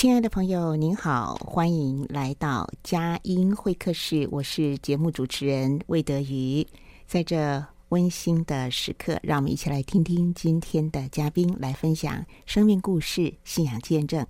[0.00, 4.28] 亲爱的朋友，您好，欢迎来到佳音会客室。
[4.30, 6.64] 我是节目主持人魏德瑜。
[7.08, 14.24] 在这温馨的时刻，让我们一起来听听今天的嘉宾来分享生命故事、信仰见证。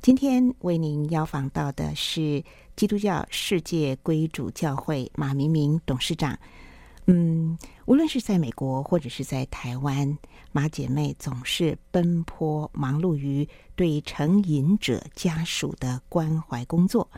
[0.00, 2.44] 今天为您邀访到的是
[2.76, 6.38] 基督教世界归主教会马明明董事长。
[7.10, 7.56] 嗯，
[7.86, 10.18] 无论是在美国或者是在台湾，
[10.52, 17.10] 马姐妹总是奔波忙碌于对成瘾者家属的关怀工作。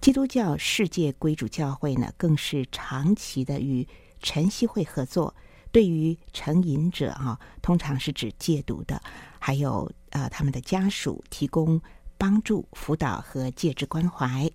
[0.00, 3.86] 基督教世界归主教会呢，更是长期的与
[4.20, 5.32] 晨曦会合作，
[5.70, 9.00] 对于成瘾者啊，通常是指戒毒的，
[9.38, 11.80] 还有呃他们的家属提供
[12.18, 14.50] 帮助、辅导和戒治关怀。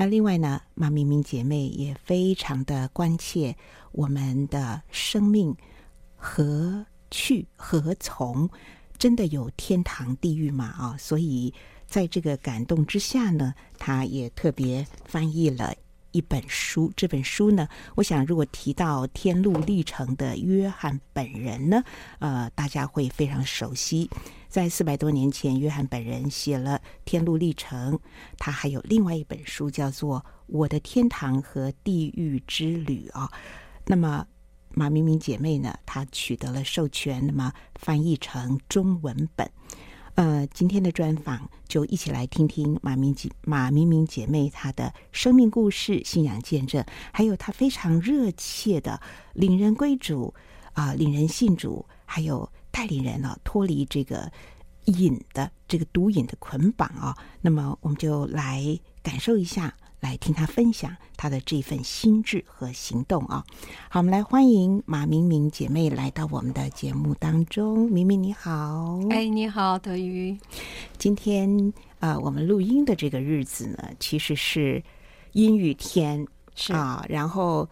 [0.00, 3.56] 那另外呢，马明明姐妹也非常的关切
[3.92, 5.56] 我们的生命
[6.16, 8.48] 何去何从？
[8.98, 10.64] 真的有天堂地狱吗？
[10.76, 11.54] 啊，所以
[11.86, 15.72] 在这个感动之下呢，他也特别翻译了
[16.10, 16.92] 一本书。
[16.96, 21.84] 这本书呢，我想如果提到天路历程的约翰本人呢，
[22.18, 24.10] 呃，大家会非常熟悉。
[24.48, 27.94] 在四百多年前，约翰本人写了《天路历程》，
[28.36, 33.30] 他还有另外一本书叫做《我的天堂和地狱之旅》啊。
[33.88, 34.24] 那么
[34.74, 39.50] 马明明姐妹呢，她取得了授权，那么翻译成中文本。
[40.14, 49.00] 呃，今天的专访就一起来听听马明姐马明明姐妹她的生命故事、信仰见证，还有她非常热切的
[49.32, 50.34] 领人归主
[50.74, 52.48] 啊、领人信主，还有。
[52.70, 54.30] 带领人呢、脱离这个
[54.84, 63.44] 瘾的这个毒瘾的捆绑啊，那么我们就来感受一下，来听他分享他的这份心智和行动啊。
[63.90, 67.90] 好，我们来欢迎马明明姐妹来到我们的节目当中。
[67.90, 70.38] 明明你好，哎，你好，德瑜。
[70.96, 74.82] 今天啊、呃，我们录音的这个日子呢，其实是
[75.32, 77.04] 阴雨天是啊。
[77.08, 77.68] 然后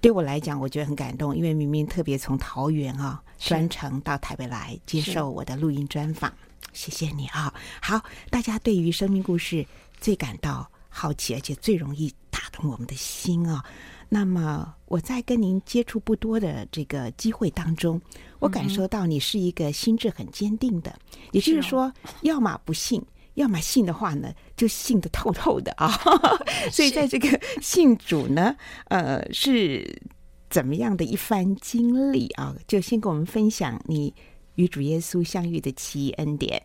[0.00, 3.22] 对我来讲，我觉得很感动，因为明明特别从桃园啊。
[3.38, 6.32] 专程到台北来接受我的录音专访，
[6.72, 7.52] 谢谢你啊！
[7.82, 9.66] 好，大家对于生命故事
[10.00, 13.62] 最感到好奇，而且最容易打动我们的心啊。
[14.08, 18.00] 那么我在跟您接触不多的这个机会当中，
[18.38, 20.98] 我感受到你是一个心智很坚定的，
[21.32, 21.92] 也就是说，
[22.22, 23.02] 要么不信，
[23.34, 25.92] 要么信的话呢，就信得透透的啊。
[26.72, 28.56] 所以在这个信主呢，
[28.86, 30.00] 呃，是。
[30.48, 32.54] 怎么样的一番经历啊？
[32.68, 34.14] 就先跟我们分享你
[34.54, 36.62] 与主耶稣相遇的奇异恩典。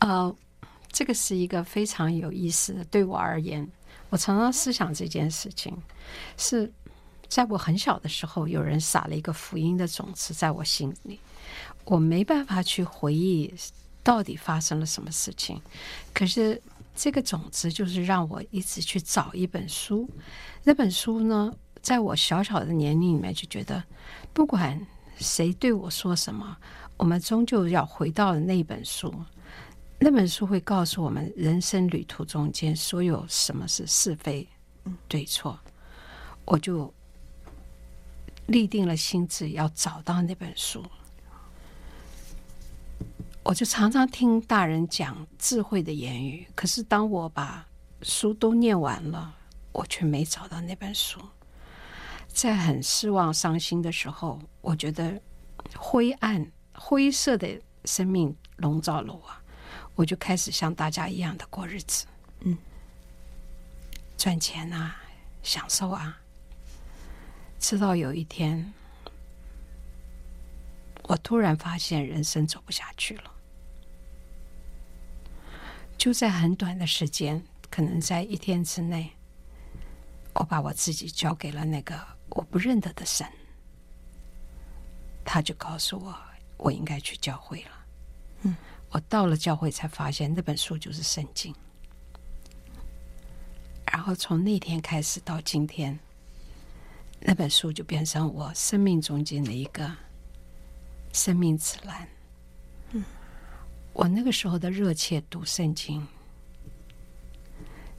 [0.00, 0.32] 呃，
[0.92, 2.84] 这个是一个非常有意思的。
[2.84, 3.66] 对我而言，
[4.08, 5.76] 我常常思想这件事情，
[6.36, 6.70] 是
[7.28, 11.18] 在我很小的时候，有人撒了一个福音的种子在我心里。
[11.84, 13.52] 我没办法去回忆
[14.02, 15.60] 到底发生了什么事情，
[16.12, 16.60] 可是
[16.94, 20.08] 这个种子就是让我一直去找一本书。
[20.64, 21.52] 那本书呢？
[21.82, 23.82] 在我小小的年龄里面，就觉得
[24.34, 24.78] 不管
[25.16, 26.54] 谁对我说什么，
[26.98, 29.10] 我们终究要回到那本书。
[30.02, 34.48] 那本书会告诉我们人生旅途中间所有什么是是非
[35.06, 35.60] 对错。
[36.46, 36.92] 我就
[38.46, 40.82] 立定了心智要找到那本书。
[43.42, 47.66] 我就常常听大人讲智慧的言语，可是当我把
[48.00, 49.34] 书都念完了，
[49.72, 51.20] 我却没找到那本书。
[52.26, 55.20] 在很失望、伤心的时候，我觉得
[55.76, 59.22] 灰暗、灰色的生命笼罩了我，
[59.94, 62.06] 我就开始像大家一样的过日子，
[62.40, 62.56] 嗯，
[64.16, 64.96] 赚钱啊，
[65.42, 66.18] 享受啊，
[67.58, 68.72] 直到有一天，
[71.04, 73.30] 我突然发现人生走不下去了，
[75.98, 79.12] 就在很短的时间，可能在一天之内，
[80.34, 82.18] 我把我自己交给了那个。
[82.30, 83.26] 我不认得的神，
[85.24, 86.16] 他就告诉我，
[86.58, 87.79] 我应该去教会了。
[88.90, 91.54] 嗯，我到了教会才发现那本书就是圣经。
[93.92, 95.98] 然后从那天开始到今天，
[97.20, 99.90] 那本书就变成我生命中间的一个
[101.12, 102.08] 生命指南。
[102.92, 103.04] 嗯，
[103.92, 106.06] 我那个时候的热切读圣经，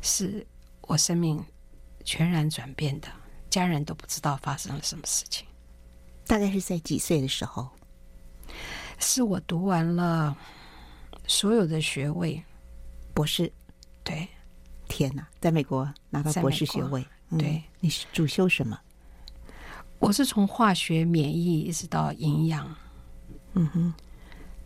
[0.01, 0.45] 是
[0.81, 1.43] 我生命
[2.03, 3.07] 全然转变的。
[3.49, 5.45] 家人都不知道发生了什么事情。
[6.25, 7.69] 大概是在几岁的时候？
[8.97, 10.37] 是我读完了
[11.31, 12.43] 所有的学位，
[13.13, 13.49] 博士。
[14.03, 14.27] 对，
[14.89, 17.01] 天哪，在美国拿到博士学位。
[17.39, 18.77] 对，嗯，你是主修什么？
[19.97, 22.75] 我是从化学、免疫一直到营养。
[23.53, 23.93] 嗯哼。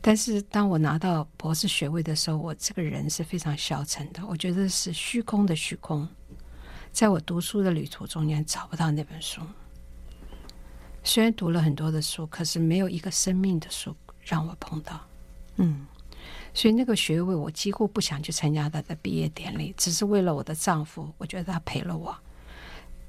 [0.01, 4.25] 但是当我拿到博士学位的时候，我这个人是非常消沉的。
[4.25, 6.07] 我觉得是虚空的虚空。
[6.91, 9.39] 在我读书的旅途中间找不到那本书，
[11.03, 14.99] 虽然读了很多的书，可是没有一个生命的书让我碰到。
[15.57, 15.85] 嗯，
[16.55, 22.17] 所以那个学位我几乎不想去参加他的毕业典礼，只是为了我的丈夫，我觉得他陪了我，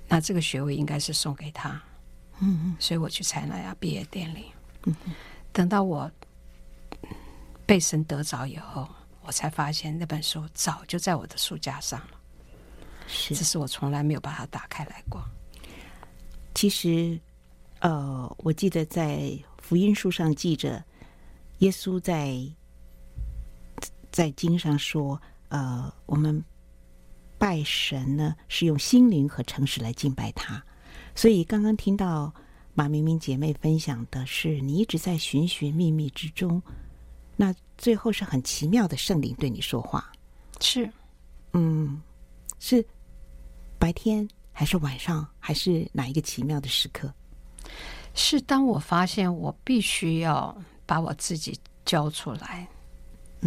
[0.09, 1.81] 那这个学位应该是送给他。
[2.41, 4.47] 嗯嗯，所以我去参加毕业典礼。
[4.85, 4.95] 嗯，
[5.53, 6.11] 等到我
[7.65, 8.89] 被神得着以后，
[9.23, 12.21] 我才发现那本书早就在我的书架上了。
[13.07, 15.23] 是，只是我从来没有把它打开来过。
[16.53, 17.19] 其实，
[17.79, 20.85] 呃，我记得在福音书上记着，
[21.59, 22.37] 耶稣在
[24.17, 26.43] 在经上说，呃，我们
[27.37, 30.65] 拜神呢是用心灵和诚实来敬拜他。
[31.15, 32.33] 所以刚刚听到
[32.73, 36.63] 马明明姐妹分享的是，你一直在寻寻觅觅之中，
[37.37, 40.11] 那最后是很奇妙的圣灵对你说话。
[40.63, 40.91] 是，
[41.53, 42.01] 嗯，
[42.59, 42.83] 是。
[43.79, 47.13] 白天还是晚上，还是哪一个奇妙的时刻？
[48.15, 52.76] 是当我发现我必须要把我自己交出来，嗯、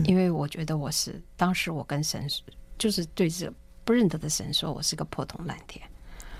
[0.06, 2.28] 因为我觉得我是当时我跟神
[2.78, 3.54] 就是对着
[3.84, 5.82] 不认得的神说，我是个破铜烂铁。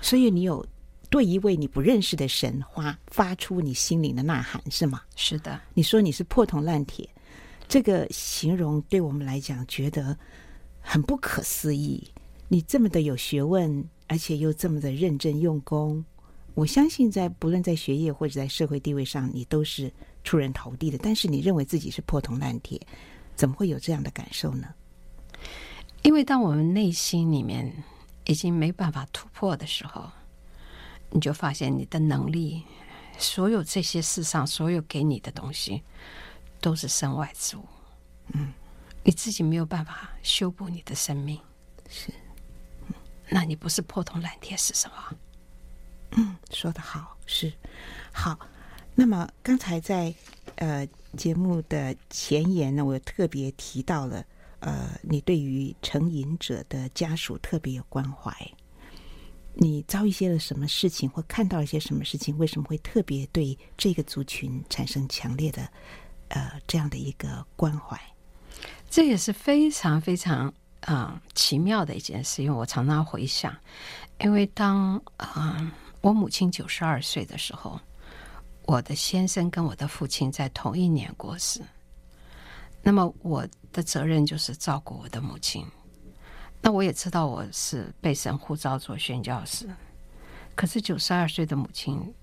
[0.00, 0.64] 所以你有
[1.08, 5.02] 对一位你不认识的神发发出你心灵的呐喊，是吗？
[5.16, 5.60] 是的。
[5.74, 7.08] 你说你是破铜烂铁，
[7.68, 10.16] 这个形容对我们来讲觉得
[10.80, 12.02] 很不可思议。
[12.48, 16.04] 你这么的有学问，而且又这么的认真用功，
[16.54, 19.92] 我相信在不论在学业或者在社会地位上，你都是
[20.24, 20.98] 出人头地的。
[20.98, 22.80] 但是你认为自己是破铜烂铁，
[23.40, 24.68] 怎么会有这样的感受呢？
[26.02, 27.82] 因为当我们内心里面
[28.26, 30.10] 已经没办法突破的时候，
[31.08, 32.62] 你就发现你的能力，
[33.16, 35.82] 所有这些世上所有给你的东西，
[36.60, 37.64] 都是身外之物。
[38.34, 38.52] 嗯，
[39.02, 41.40] 你自己没有办法修补你的生命，
[41.88, 42.12] 是。
[43.30, 45.16] 那你不是破铜烂铁是什么？
[46.10, 47.50] 嗯，说的好，是
[48.12, 48.38] 好。
[48.94, 50.14] 那么刚才在
[50.56, 50.86] 呃
[51.16, 54.24] 节目的前言呢，我特别提到了
[54.60, 58.34] 呃，你对于成瘾者的家属特别有关怀。
[59.54, 62.36] 你遭遇些了什么事情，或看到了些什么事情？
[62.38, 65.68] 为什么会特别对这个族群产生强烈的
[66.28, 68.00] 呃这样的一个关怀？
[68.88, 70.52] 这也是非常非常。
[70.84, 73.54] 啊、奇妙的一件事，因为我常常回想，
[74.20, 77.78] 因为当啊、我母亲九十二岁的时候，
[78.66, 81.60] 我的先生跟我的父亲在同一年过世，
[82.82, 85.66] 那么我的责任就是照顾我的母亲。
[86.62, 89.68] 那我也知道我是被神呼召做宣教士，
[90.54, 92.14] 可是九十二岁的母亲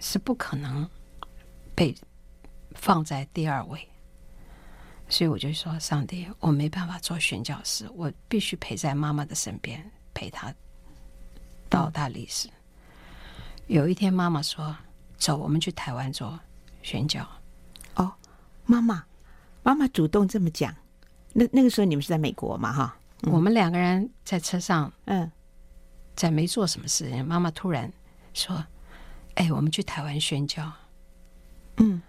[0.00, 0.88] 是不可能
[1.74, 1.94] 被
[2.74, 3.86] 放在第二位。
[5.08, 10.54] 所以我就说，上帝，我没办法做宣教士，我必须陪在妈妈的身边，陪她
[11.68, 12.48] 到大历史。
[13.66, 14.76] 有一天，妈妈说
[15.20, 16.40] ：“走，我们去台湾做
[16.82, 17.24] 宣教。”
[17.94, 18.12] 哦，
[18.64, 19.04] 妈妈，
[19.62, 20.74] 妈妈主动这么讲。
[21.32, 22.72] 那那个时候你们是在美国嘛？
[22.72, 25.30] 哈、嗯，我们两个人在车上，嗯，
[26.16, 27.92] 在没做什么事情，妈妈突然
[28.34, 28.64] 说
[29.36, 30.72] ：“哎，我们去台湾宣教。”
[31.78, 32.02] 嗯，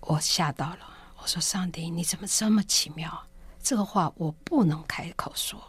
[0.00, 0.78] 我吓到了。
[1.16, 3.26] 我说：“上帝，你怎么这么奇妙？
[3.62, 5.62] 这个话我不能开口说，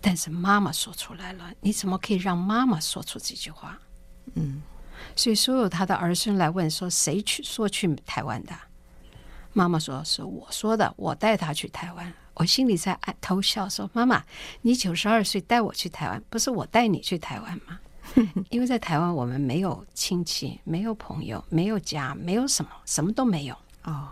[0.00, 1.52] 但是妈妈说出来了。
[1.60, 3.76] 你怎么可以让妈妈说出这句话？
[4.34, 4.62] 嗯，
[5.16, 8.54] 所以所有他的儿孙来问说，谁去说去台湾的？
[9.52, 12.12] 妈妈说是我说的，我带他去台湾。
[12.34, 14.24] 我心里在暗偷笑说：“妈妈，
[14.62, 17.78] 你九十二岁带我去台湾，不是我带你去台湾吗？
[18.50, 23.56] 因为在台湾我们没有亲戚，没有朋友，没有家，没有什么，什么都没有。
[23.84, 24.08] 哦，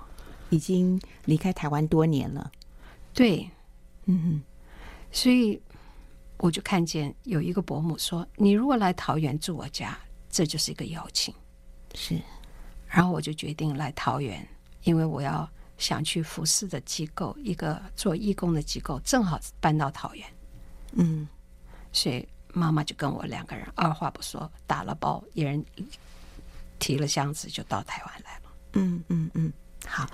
[0.51, 2.53] 已经离开台湾多年了。
[3.13, 3.51] 对，
[4.05, 4.43] 嗯哼，
[5.11, 5.61] 所以
[6.37, 9.99] 我就看见有一个伯母说：‘你如果来桃园住我家，
[10.33, 11.33] 这就是一个邀请。’
[11.95, 12.21] 是，
[12.89, 14.45] 然后我就决定来桃园，
[14.83, 15.49] 因为我要。”
[15.79, 20.25] 想去服侍的机构，一个做义工的机构，正好搬到桃园，
[20.93, 21.27] 嗯，
[21.91, 25.65] 所以妈妈就跟我两个人二话不说，打了包，一人
[26.79, 28.43] 提了箱子就到台湾来了。
[28.75, 29.53] 嗯嗯嗯，
[29.85, 30.09] 好。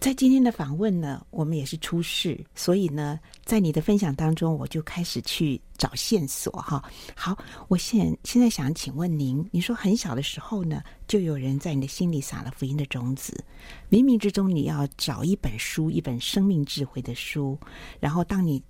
[0.00, 6.82] 在今天的访问呢，我们也是初试，所以呢，在你的分享当中，我就开始去找线索哈。
[7.14, 7.36] 好，
[7.68, 13.44] 我现现在想请问您，你说很小的时候呢，就有人在你的心里撒了福音的种子，
[13.90, 17.58] 冥冥之中你要找一本书，一本生命智慧的书，
[18.00, 18.62] 然后当你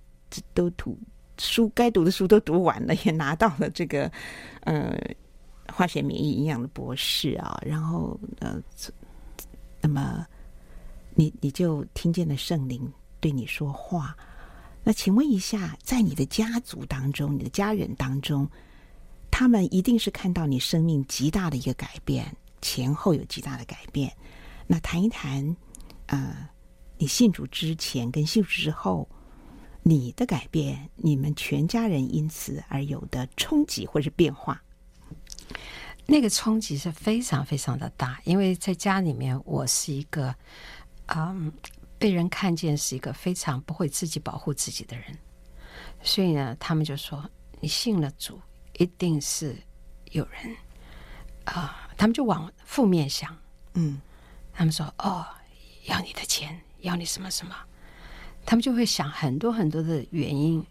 [0.53, 0.99] 都读
[1.37, 4.11] 书该读的书都读完了，也拿到了这个
[4.65, 4.99] 呃
[5.71, 8.61] 化学免疫营养的博士啊，然后呃，
[9.79, 10.25] 那么。
[11.13, 14.15] 你你就听见了圣灵对你说话，
[14.83, 18.49] 那请问一下，在你的家族当中，你的家人当中，
[19.29, 24.11] 他们一定是看到你生命极大的一个改变，前后有极大的改变。
[24.65, 25.55] 那谈一谈，
[26.07, 26.49] 呃，
[26.97, 29.07] 你信主之前跟信主之后，
[29.83, 34.59] 你的改变，你们全家人因此而有的冲击或是变化。
[36.07, 40.33] 那个冲击是非常非常的大，因为在家里面，我是一个。
[41.15, 41.51] 嗯，
[41.97, 45.17] 被人看见是一个非常不会自己保护自己的人，
[46.01, 48.39] 所以呢，他们就说你信了主，
[48.77, 49.55] 一定是
[50.11, 50.55] 有人。
[51.45, 53.35] 啊，他们就往负面想，
[53.73, 53.99] 嗯，
[54.53, 55.25] 他们说哦，
[55.85, 57.55] 要你的钱，要你什么什么，
[58.45, 60.65] 他们就会想很多很多的原因，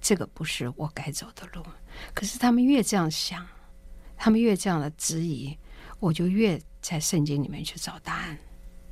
[0.00, 1.62] 这个不是我该走的路。
[2.14, 3.46] 可是他们越这样想，
[4.16, 5.56] 他们越这样的质疑，
[5.98, 8.38] 我就越在圣经里面去找答案，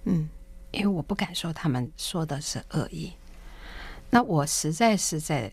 [0.05, 0.29] 嗯。
[0.71, 3.13] 因为我不敢说他们说的是恶意，
[4.11, 5.51] 那我实在是在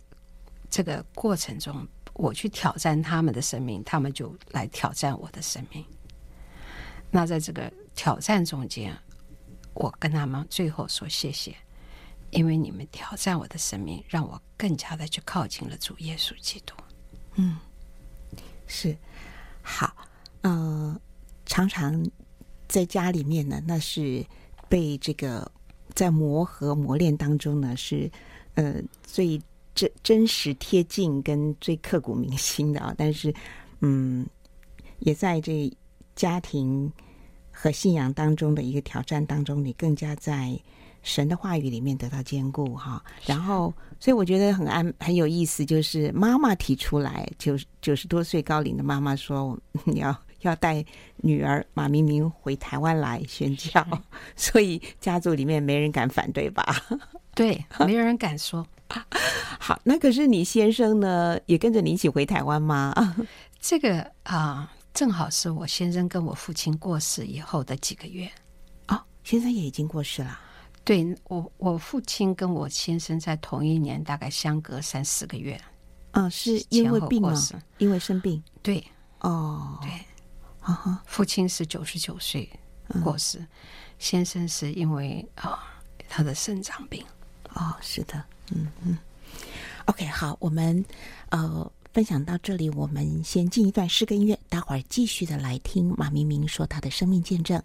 [0.69, 5.85] 这个过程中，我去挑战他们的生命，他们就来挑战我的生命。
[7.09, 8.93] 那在这个挑战中间，
[9.73, 11.55] 我跟他们最后说谢谢，
[12.31, 16.75] 因为你们挑战我的生命，让我更加的去靠近了主耶稣基督。
[17.35, 17.57] 嗯，
[18.67, 18.97] 是
[19.61, 19.95] 好，
[20.41, 21.01] 嗯、呃，
[21.45, 22.05] 常常
[22.67, 24.25] 在家里面呢，那是。
[24.67, 25.49] 被这个
[25.93, 28.09] 在磨合磨练当中呢，是
[28.55, 29.41] 呃最
[29.73, 32.93] 真真实贴近跟最刻骨铭心的啊。
[32.97, 33.33] 但是
[33.81, 34.25] 嗯，
[34.99, 35.71] 也在这
[36.15, 36.91] 家庭
[37.51, 40.57] 和信仰当中的一个挑战当中，你更加在
[41.03, 43.03] 神的话语里面得到坚固哈。
[43.25, 50.24] 然后，所以我觉得很安很有意思，就是妈妈提出来，九九十多岁高龄的妈妈说你要。
[50.47, 50.83] 要带
[51.17, 53.85] 女儿马明明回台湾来宣教，
[54.35, 56.65] 所以家族里面没人敢反对吧？
[57.35, 58.65] 对，没有人敢说。
[59.59, 62.93] 好，那可是你先生呢，也跟着你一起回台湾吗？
[63.59, 68.29] 这个啊、呃，正好是我先生跟我父亲过世以后的几个月。
[68.87, 70.39] 哦，先生也已经过世了。
[70.83, 75.59] 对，我，我父亲跟我先生在同一年，大概相隔三四个月。
[76.11, 77.33] 啊、哦，是因为病吗？
[77.79, 78.41] 因为生病。
[78.61, 78.85] 对，
[79.21, 79.89] 哦，对。
[80.65, 80.97] Uh-huh.
[81.05, 82.49] 父亲是九十九岁
[83.03, 83.47] 过世，嗯，
[83.99, 85.59] 先生是因为啊、哦、
[86.09, 87.05] 他的肾脏病。
[87.53, 88.97] 哦，是的，嗯嗯。
[89.85, 90.83] OK，好，我们
[91.29, 97.61] 呃分享到这里，我们先进一段诗歌音乐，待会儿继续的来听马明明说他的生命见证。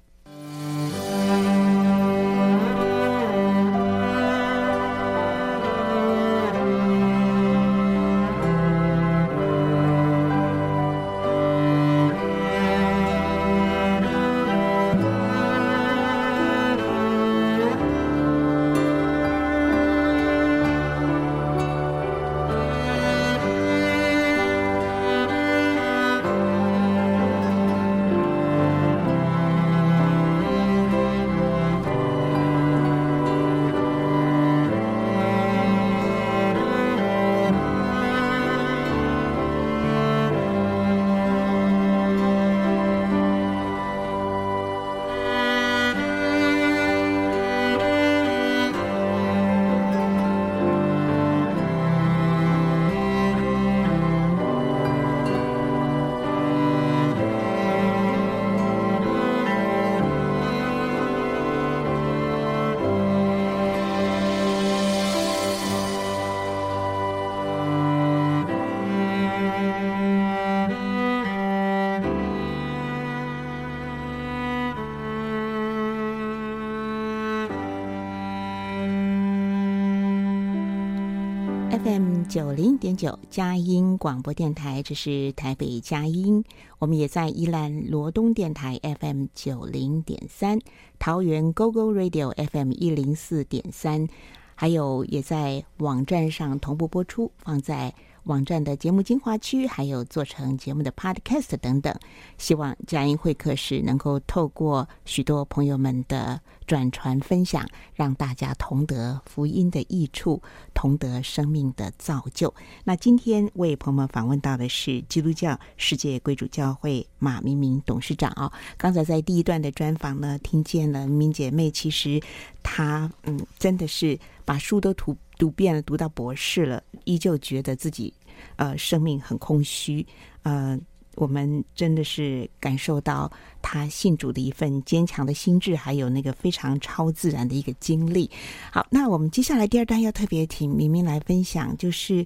[82.30, 86.44] 九零点九佳音广播电台，这是台北佳音。
[86.78, 90.60] 我们也在宜兰罗东电台 FM 九零点三，
[91.00, 94.06] 桃园 GoGo Radio FM 一零四点三，
[94.54, 97.92] 还有也在网站上同步播出，放在。
[98.24, 101.94] 网站的节目精华区，还有做成节目的 Podcast 等等，
[102.38, 110.42] 希望佳音会客室能够透过许多朋友们的转传分享，让大家同得福音的益处，
[110.74, 112.52] 同得生命的造就。
[112.84, 118.52] 那今天为朋友们访问到的是基督教世界归主教会马明明董事长哦。
[118.76, 122.20] 刚才在第一段的专访呢，听见了明明姐妹，其实
[122.62, 128.12] 她嗯，真的是把书都涂读遍了，读到博士了，依旧觉得自己。
[128.56, 130.06] 呃，生命很空虚。
[130.42, 130.78] 呃，
[131.14, 133.30] 我们真的是感受到
[133.62, 138.30] 他信主的一份坚强的心智，还有那个非常超自然的一个经历。
[138.70, 142.24] 好，那我们接下来第二段要特别请明明来分享，就是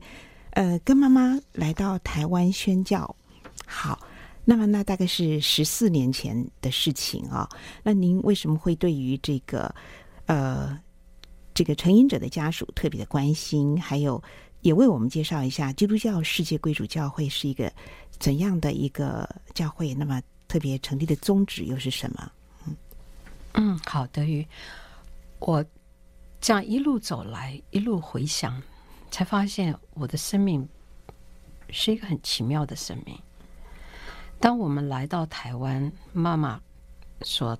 [0.50, 3.14] 呃，跟妈妈来到台湾宣教。
[3.66, 3.99] 好，
[4.44, 7.49] 那么那大概是十四年前的事情啊、
[7.83, 9.75] 那您为什么会对于这个
[10.26, 10.78] 呃
[11.54, 13.80] 这个成瘾者的家属特别的关心？
[13.80, 14.23] 还有？
[14.61, 17.70] 也为我们介绍一下基督教世界归主教会是一个
[18.18, 19.92] 怎样的一个教会？
[19.92, 22.32] 那么特别成立的宗旨又是什么？
[22.66, 22.76] 嗯
[23.52, 24.46] 嗯，好的，于
[25.38, 25.62] 我
[26.40, 28.62] 这样一路走来，一路回想，
[29.11, 30.66] 才发现我的生命
[31.68, 33.14] 是一个很奇妙的生命。
[34.40, 36.59] 当我们来到台湾，妈妈
[37.20, 37.59] 说。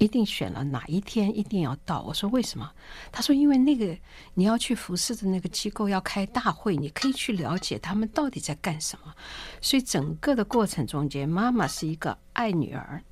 [0.00, 2.00] 一定选了哪一天一定要到？
[2.00, 2.72] 我说为什么？
[3.12, 3.94] 他说因为那个
[4.32, 9.14] 你要去服侍的那个机构要开大会，你可以去了解他们到底在干什么。
[9.60, 13.02] 所以整个的过程中间，妈妈是一个爱女儿，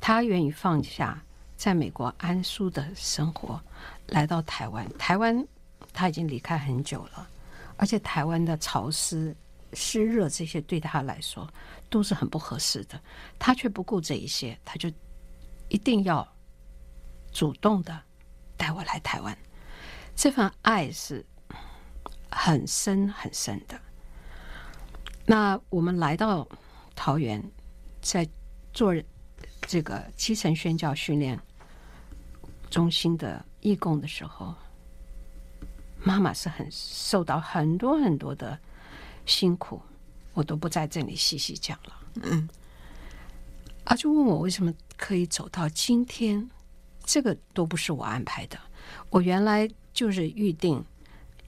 [0.00, 1.22] 她愿意放下
[1.56, 3.60] 在美国安舒的生活，
[4.08, 4.84] 来到台湾。
[4.98, 5.46] 台湾
[5.92, 7.28] 她已经离开很久了，
[7.76, 9.32] 而且台湾的潮湿、
[9.74, 11.48] 湿热这些对她来说
[11.88, 13.00] 都是很不合适的，
[13.38, 14.90] 她却不顾这一些，她就
[15.72, 16.28] 一定要。
[17.32, 17.98] 主动的
[18.58, 19.34] 带我来台湾，
[20.14, 21.24] 这份爱是
[22.30, 23.80] 很深很深的。
[25.24, 26.46] 那我们来到
[26.94, 27.42] 桃园，
[28.02, 28.28] 在
[28.74, 28.94] 做
[29.62, 31.40] 这个基层宣教训练
[32.68, 34.54] 中心的义工的时候，
[36.04, 38.58] 妈妈是很受到很多很多的
[39.24, 39.80] 辛苦，
[40.34, 41.96] 我都不在这里细细讲了。
[42.24, 42.46] 嗯，
[43.84, 46.50] 啊，就问我为什么可以走到今天。
[47.04, 48.56] 这个都不是我安排的，
[49.10, 50.82] 我原来就是预定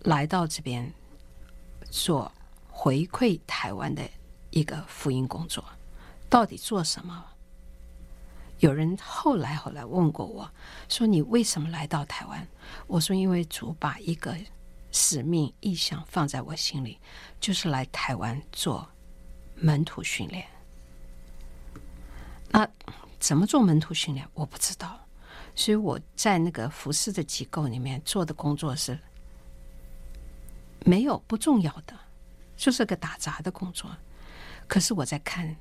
[0.00, 0.92] 来到这边
[1.88, 2.30] 做
[2.68, 4.02] 回馈台湾的
[4.50, 5.64] 一个福音工作，
[6.28, 7.24] 到底做什么？
[8.58, 10.50] 有人后来后来问过我
[10.88, 12.44] 说：“你为什么来到台湾？”
[12.88, 14.36] 我说：“因为主把一个
[14.90, 16.98] 使命意向放在我心里，
[17.40, 18.88] 就是来台湾做
[19.54, 20.44] 门徒训练。
[22.54, 22.68] 啊
[23.18, 24.26] 怎么做门徒训练？
[24.32, 25.00] 我不知道。”
[25.56, 28.98] 所以我在那个服饰的机构里面做的工作是
[30.84, 31.96] 没有不重要的，
[32.56, 33.90] 就是个打杂的工作。
[34.66, 35.56] 可是我在看，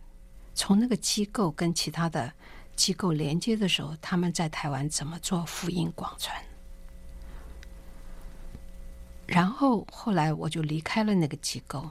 [0.55, 2.31] 从那个机构跟其他的
[2.75, 6.35] 机构连接的时候，他们在台湾怎么做福音广传。
[9.27, 11.89] 然后后来我就离开了那个机构，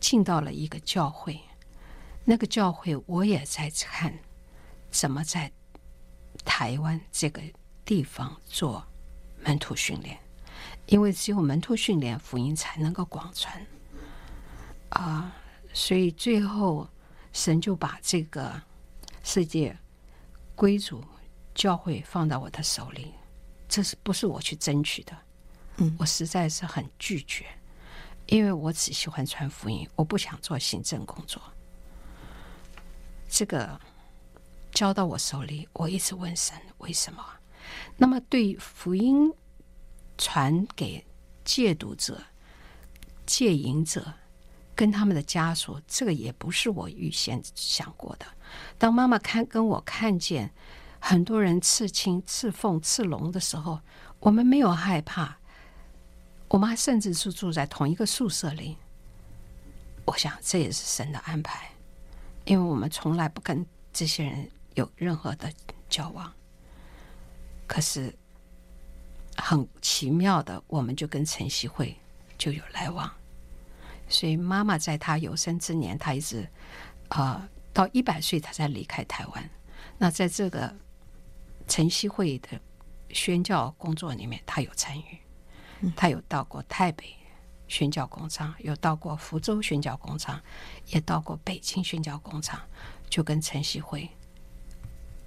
[0.00, 1.40] 进到了一个教会。
[2.24, 4.18] 那个教会我也在看，
[4.90, 5.52] 怎么在。
[6.44, 7.40] 台湾这个
[7.84, 8.84] 地方做
[9.44, 10.18] 门徒训练，
[10.86, 13.64] 因为只有门徒训练，福音才能够广传
[14.90, 15.32] 啊！
[15.72, 16.86] 所以最后
[17.32, 18.60] 神就把这个
[19.22, 19.74] 世界
[20.54, 21.02] 归主
[21.54, 23.14] 教会放到我的手里，
[23.68, 25.16] 这是不是我去争取的？
[25.76, 27.46] 嗯，我实在是很拒绝，
[28.26, 31.40] 因为我只喜欢传福音，我不想做行政工作。
[33.28, 33.80] 这个。
[34.72, 37.24] 交到我手里，我一直问神为什么？
[37.96, 39.32] 那么对福音
[40.18, 41.06] 传给
[41.44, 42.20] 戒毒者、
[43.24, 44.12] 戒瘾者
[44.74, 48.26] 跟他们的家属，这个也不是我预先想过的。
[48.76, 50.52] 当妈妈看跟我看见
[50.98, 53.78] 很多人刺青、刺凤、刺龙的时候，
[54.18, 55.38] 我们没有害怕。
[56.48, 58.76] 我妈甚至是住在同一个宿舍里。
[60.04, 61.70] 我想这也是神的安排，
[62.44, 64.50] 因为我们从来不跟这些人。
[64.74, 65.48] 有任何的
[65.88, 66.34] 交往，
[67.64, 68.12] 可是
[69.36, 71.96] 很奇妙的，我们就跟晨曦会
[72.36, 73.08] 就有来往。
[74.08, 76.42] 所以妈妈在她有生之年，她一直
[77.06, 79.50] 啊、呃、到一百岁，她才离开台湾。
[79.96, 80.74] 那在这个
[81.68, 82.60] 晨曦会的
[83.10, 85.18] 宣教工作里面，她有参与。
[85.94, 87.14] 他有到过台北
[87.68, 90.40] 宣教工厂，有到过福州宣教工厂，
[90.88, 92.60] 也到过北京宣教工厂，
[93.08, 94.08] 就跟陈锡慧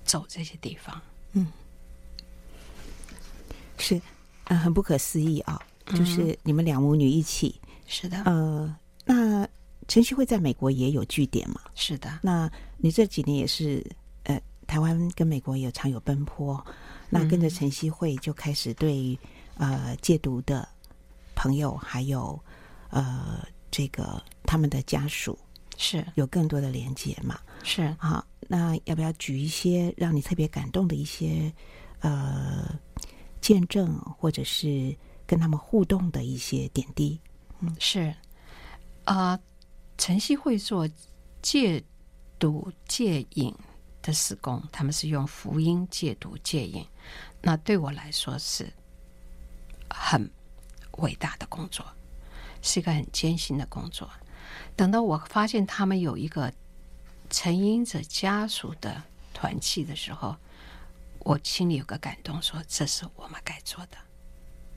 [0.03, 1.01] 走这些地方。
[1.33, 1.47] 嗯，
[3.77, 4.01] 是，
[4.45, 5.53] 呃，很不可思议啊、
[5.85, 5.95] 哦！
[5.95, 9.47] 就是你们两母女一起，嗯、是的，呃，那
[9.87, 11.61] 陈锡慧在美国也有据点嘛？
[11.75, 13.85] 是的，那你这几年也是，
[14.23, 16.65] 呃，台湾跟美国也有常有奔波，
[17.09, 19.17] 那跟着陈锡慧就开始对
[19.55, 20.67] 呃戒毒的
[21.37, 22.37] 朋友，还有
[22.89, 25.37] 呃这个他们的家属
[25.77, 27.39] 是有更多的连接嘛？
[27.63, 28.25] 是好。
[28.49, 31.53] 那要不要举一些让你特别感动的一些
[31.99, 32.79] 呃
[33.41, 34.95] 见证，或者是
[35.25, 37.19] 跟他们互动的一些点滴？
[37.59, 38.15] 嗯，是
[39.03, 39.39] 啊，呃，
[39.97, 40.87] 晨曦会做
[41.41, 41.83] 戒
[42.39, 43.53] 毒戒瘾
[44.01, 46.85] 的施工，他们是用福音戒毒戒瘾，
[47.41, 48.71] 那对我来说是
[49.89, 50.31] 很
[50.97, 51.85] 伟大的工作，
[52.61, 54.09] 是一个很艰辛的工作。
[54.75, 56.53] 等到我发现他们有一个。
[57.29, 60.33] 成瘾者家属的团契的时候，
[61.19, 63.97] 我心里有个感动，说这是我们该做的。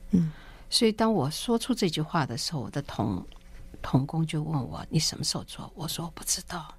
[0.09, 0.33] 嗯，
[0.69, 3.25] 所以当我说出这句话的时候，我的同
[3.81, 6.75] 同工就问我：“你什么时候做？”我说：“我不知道。”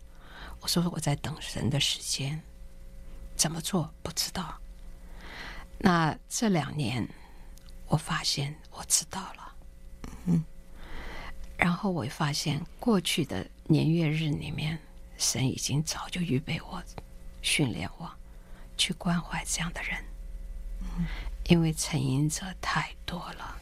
[0.60, 2.42] 我说：“我在等神的时间，
[3.34, 4.60] 怎么做不知道。”
[5.80, 7.08] 那这两年，
[7.92, 9.54] 我发现我知道了。
[10.24, 10.42] 嗯，
[11.58, 14.80] 然后我发现过去的年月日里面。
[15.18, 16.82] 神已经早就预备我，
[17.42, 18.10] 训练我
[18.76, 20.04] 去关怀这样的人，
[21.44, 23.56] 因为成瘾者太多了，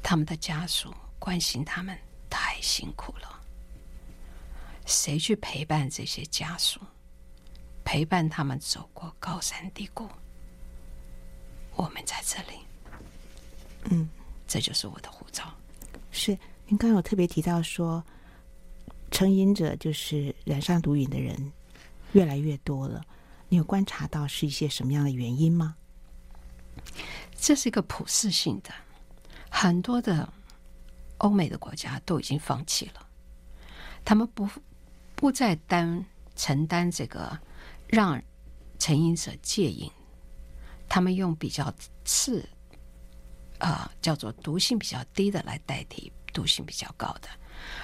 [0.00, 1.98] 他们的家属关心他们
[2.30, 3.40] 太辛苦了。
[4.86, 6.78] 谁去陪伴这些家属，
[7.84, 10.08] 陪伴他们走过高山低谷？
[11.74, 12.60] 我们在这里，
[13.90, 14.08] 嗯，
[14.46, 15.44] 这就是我的护照。
[16.10, 16.32] 是，
[16.66, 18.04] 您刚刚有特别提到说。
[19.10, 21.52] 成瘾者就是染上毒瘾的人
[22.14, 23.00] 越来越多了，
[23.48, 25.76] 你有观察到是一些什么样的原因吗？
[27.36, 28.74] 这是一个普世性的，
[29.48, 30.28] 很多的
[31.18, 33.06] 欧美的国家都已经放弃了，
[34.04, 34.48] 他们不
[35.14, 37.38] 不再担承担这个
[37.86, 38.20] 让
[38.80, 39.88] 成瘾者戒瘾，
[40.88, 41.72] 他们用比较
[42.04, 42.44] 次
[43.58, 47.28] 啊、叫做毒性比较低的来代替毒性比较高的。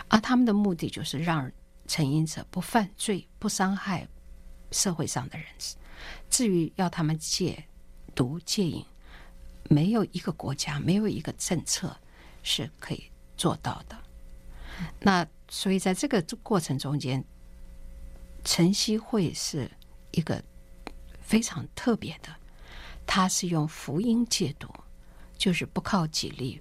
[0.08, 1.50] 而他们的目的就是让
[1.86, 4.06] 成瘾者不犯罪、不伤害
[4.70, 5.46] 社会上的人。
[6.28, 7.64] 至于要他们戒
[8.14, 8.84] 毒戒瘾，
[9.64, 11.96] 没有一个国家、没有一个政策
[12.42, 13.04] 是可以
[13.36, 13.96] 做到的。
[14.98, 17.24] 那所以在这个过程中间，
[18.44, 19.70] 晨曦会是
[20.12, 20.42] 一个
[21.20, 22.34] 非常特别的，
[23.06, 24.72] 它是用福音戒毒，
[25.40, 26.60] 就是不靠己力、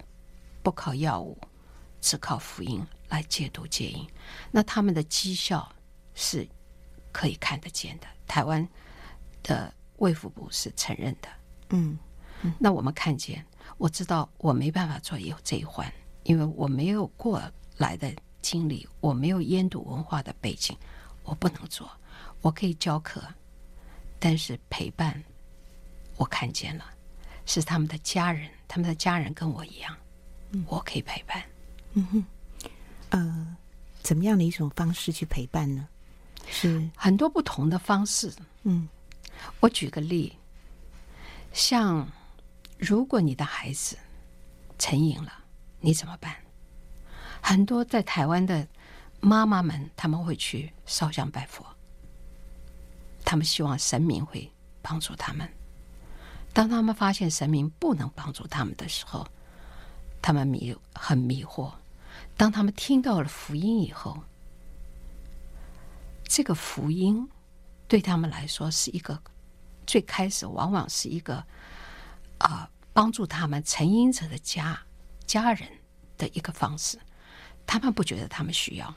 [0.63, 1.37] 不靠药物，
[1.99, 2.81] 只靠福音。
[3.09, 4.07] 来戒毒戒瘾，
[4.51, 5.67] 那他们的绩效
[6.13, 6.47] 是
[7.11, 8.05] 可以看得见的。
[8.27, 8.69] 台湾
[9.41, 11.27] 的卫福部是承认的。
[11.71, 11.97] 嗯，
[12.43, 13.43] 嗯，那我们看见，
[13.79, 17.41] 我知道我没办法做有这一环，因为我没有过
[17.77, 18.13] 来的
[18.43, 20.77] 经历，我没有烟毒文化的背景，
[21.23, 21.89] 我不能做。
[22.41, 23.23] 我可以教课，
[24.19, 25.23] 但是陪伴，
[26.15, 26.85] 我看见了，
[27.49, 29.97] 是他们的家人，他们的家人跟我一样，
[30.67, 31.43] 我可以陪伴。
[31.93, 32.25] 嗯哼。
[33.09, 33.57] 呃，
[34.03, 35.87] 怎么样的一种方式去陪伴呢？
[36.47, 38.31] 是很多不同的方式。
[38.61, 38.87] 嗯，
[39.61, 40.37] 我举个例，
[41.51, 42.07] 像
[42.77, 43.97] 如果你的孩子
[44.77, 45.33] 成瘾了，
[45.79, 46.35] 你怎么办？
[47.41, 48.67] 很多在台湾的
[49.21, 51.65] 妈妈们，他们会去烧香拜佛，
[53.25, 54.51] 他们希望神明会
[54.83, 55.51] 帮助他们。
[56.59, 59.25] 当他们发现神明不能帮助他们的时候，
[60.21, 61.71] 他们迷很迷惑。
[62.35, 64.21] 当他们听到了福音以后，
[66.25, 67.29] 这个福音
[67.87, 69.17] 对他们来说是一个
[69.87, 71.35] 最开始，往往是一个
[72.39, 74.77] 啊、呃、帮助他们成瘾者的家
[75.25, 75.65] 家人
[76.17, 76.99] 的一个方式。
[77.65, 78.93] 他们不觉得他们需要，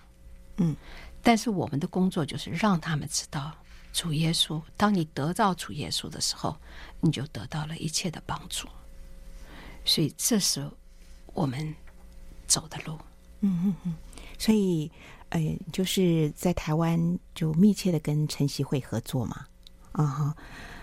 [0.57, 0.75] 嗯，
[1.22, 3.55] 但是我们的工作就是让他们知道
[3.92, 4.61] 主耶稣。
[4.76, 6.57] 当你得到主耶稣的时候，
[7.00, 8.66] 你就得到了一切的帮助。
[9.85, 10.68] 所以这是
[11.35, 11.74] 我们
[12.46, 12.98] 走的路。
[13.40, 13.94] 嗯嗯嗯，
[14.38, 14.90] 所以，
[15.31, 15.40] 呃，
[15.72, 19.46] 就是在台湾就密切的跟晨曦会合作嘛，
[19.90, 20.37] 啊哈，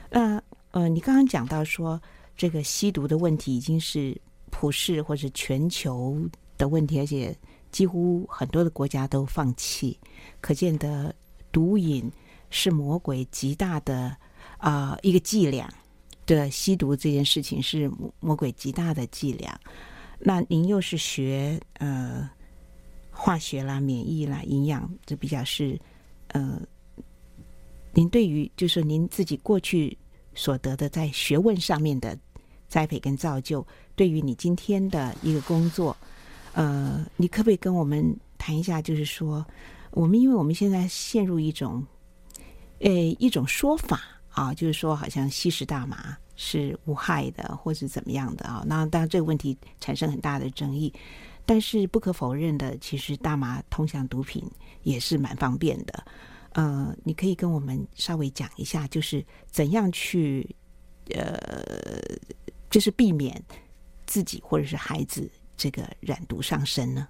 [0.10, 2.02] 那呃，你刚刚讲到说
[2.36, 4.20] 这个吸毒的问题已经是
[4.52, 6.20] 普世或者全球
[6.58, 7.34] 的问题，而且
[7.72, 9.98] 几乎很多的国家都放弃，
[10.42, 11.16] 可见的
[11.54, 12.12] 毒瘾
[12.50, 14.16] 是魔鬼极大的
[14.58, 15.72] 啊、一个伎俩，
[16.26, 19.60] 对，吸毒这件事情是魔鬼极大的伎俩。
[20.20, 22.30] 那您又是学呃
[23.10, 25.80] 化学啦、免疫啦、营养，这比较是
[26.28, 26.62] 呃，
[27.94, 29.98] 您对于就是您自己过去
[30.36, 32.18] 所得的在学问上面的
[32.68, 35.96] 栽培跟造就，对于你今天的一个工作，
[36.54, 38.82] 呃，你可不可以跟我们谈一下？
[38.82, 39.46] 就是说，
[39.92, 41.86] 我们因为我们现在陷入一种，
[42.80, 48.64] 呃，一种说法啊，就是说好像吸食大麻是无害的，或是怎么样的啊？
[48.66, 50.94] 那当然这个问题产生很大的争议，
[51.46, 54.44] 但是不可否认的，其实大麻通向毒品
[54.84, 56.06] 也是蛮方便的。
[56.54, 60.56] 呃，你可以跟我们稍微讲一下，就是怎样去，
[61.14, 61.38] 呃，
[62.70, 63.42] 就是避免
[64.08, 67.08] 自己或者是孩子这个染毒上身呢？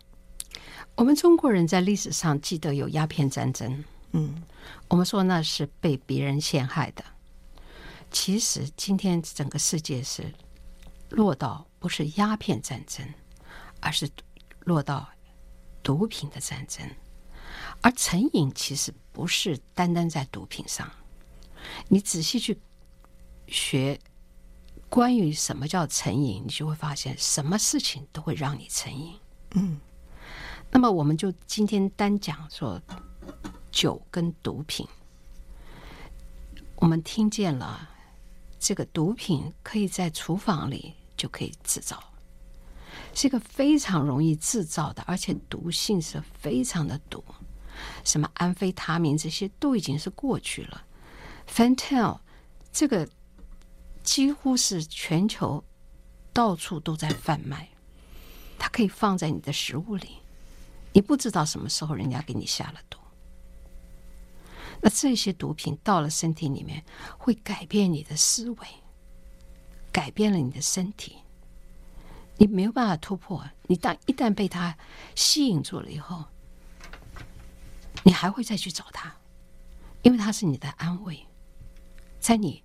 [0.96, 4.42] 我们中国人在历史上记得有鸦片战争，嗯，
[4.88, 7.04] 我们说那是被别人陷害的。
[8.12, 10.34] 其实今天整个世界是
[11.10, 13.08] 落到不是鸦片战争，
[13.80, 14.10] 而是
[14.62, 15.08] 落到
[15.84, 16.84] 毒品的战争。
[17.82, 20.90] 而成瘾其实不是单单在毒品上，
[21.88, 22.60] 你仔细去
[23.48, 24.00] 学
[24.90, 29.20] 关于什么叫成瘾，你就会发现什么事情都会让你成瘾。
[29.52, 29.80] 嗯，
[30.72, 32.82] 那么我们就今天单讲说
[33.80, 34.86] 酒跟毒品，
[36.76, 37.90] 我们听见了
[38.60, 41.98] 这个毒品可以在厨房里就可以制造，
[43.14, 47.24] 是一个非常容易制造的，而且毒性是非常的毒。
[48.04, 50.86] 什么安非他命这些都已经是过去了
[51.48, 52.20] ，Fentanyl
[52.74, 53.08] 这个
[54.04, 55.64] 几乎是全球
[56.34, 57.70] 到处都在贩卖，
[58.58, 60.18] 它可以放在你的食物里，
[60.92, 62.99] 你不知道什么时候人家给你下了毒。
[64.82, 66.84] 那这些毒品到了身体里面，
[67.18, 68.68] 会改变你的思维，
[69.92, 71.18] 改变了你的身体，
[72.38, 73.44] 你没有办法突破。
[73.68, 74.78] 你当一旦被它
[75.16, 76.26] 吸引住了以后。
[78.04, 79.14] 你还会再去找他，
[80.04, 81.28] 因为他是你的安慰，
[82.18, 82.64] 在你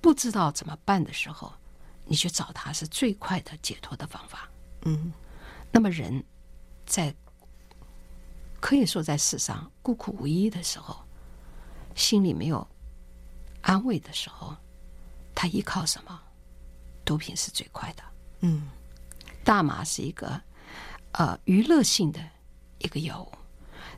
[0.00, 1.52] 不知道怎么办的时候，
[2.06, 4.50] 你去找他是最快的解脱的方法。
[4.82, 5.12] 嗯，
[5.70, 6.24] 那么人
[6.84, 7.14] 在
[8.58, 11.03] 可以说在世上孤苦无依的时候，
[11.94, 12.66] 心里没有
[13.62, 14.56] 安慰的时候，
[15.34, 16.20] 他依靠什么？
[17.04, 18.02] 毒品是最快的。
[18.40, 18.68] 嗯，
[19.42, 20.40] 大麻是一个
[21.12, 22.20] 呃娱乐性的
[22.78, 23.32] 一个药物。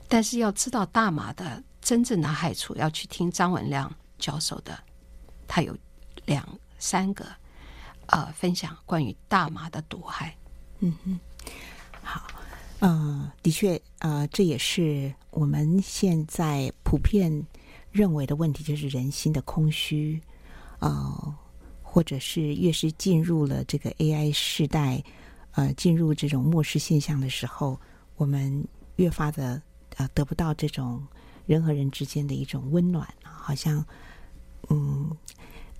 [0.08, 4.78] 但是要知道大麻的真正的害处，要去听张文亮教授的，
[5.48, 5.76] 他有
[6.26, 6.46] 两
[6.78, 7.26] 三个
[8.06, 10.36] 呃分享关于大麻的毒害。
[10.78, 11.20] 嗯哼，
[12.02, 12.26] 好，
[12.80, 17.44] 呃，的确，呃，这也是我们现在普遍
[17.96, 20.20] 认为的问题，就是人心的空虚，
[20.80, 21.34] 呃，
[21.82, 25.02] 或者是越是进入了这个 AI 时代，
[25.52, 27.80] 呃，进入这种末世现象的时候，
[28.16, 28.62] 我们
[28.96, 29.62] 越发的。
[29.96, 31.02] 啊，得不到这种
[31.46, 33.82] 人和人之间的一种温暖，好像
[34.68, 35.10] 嗯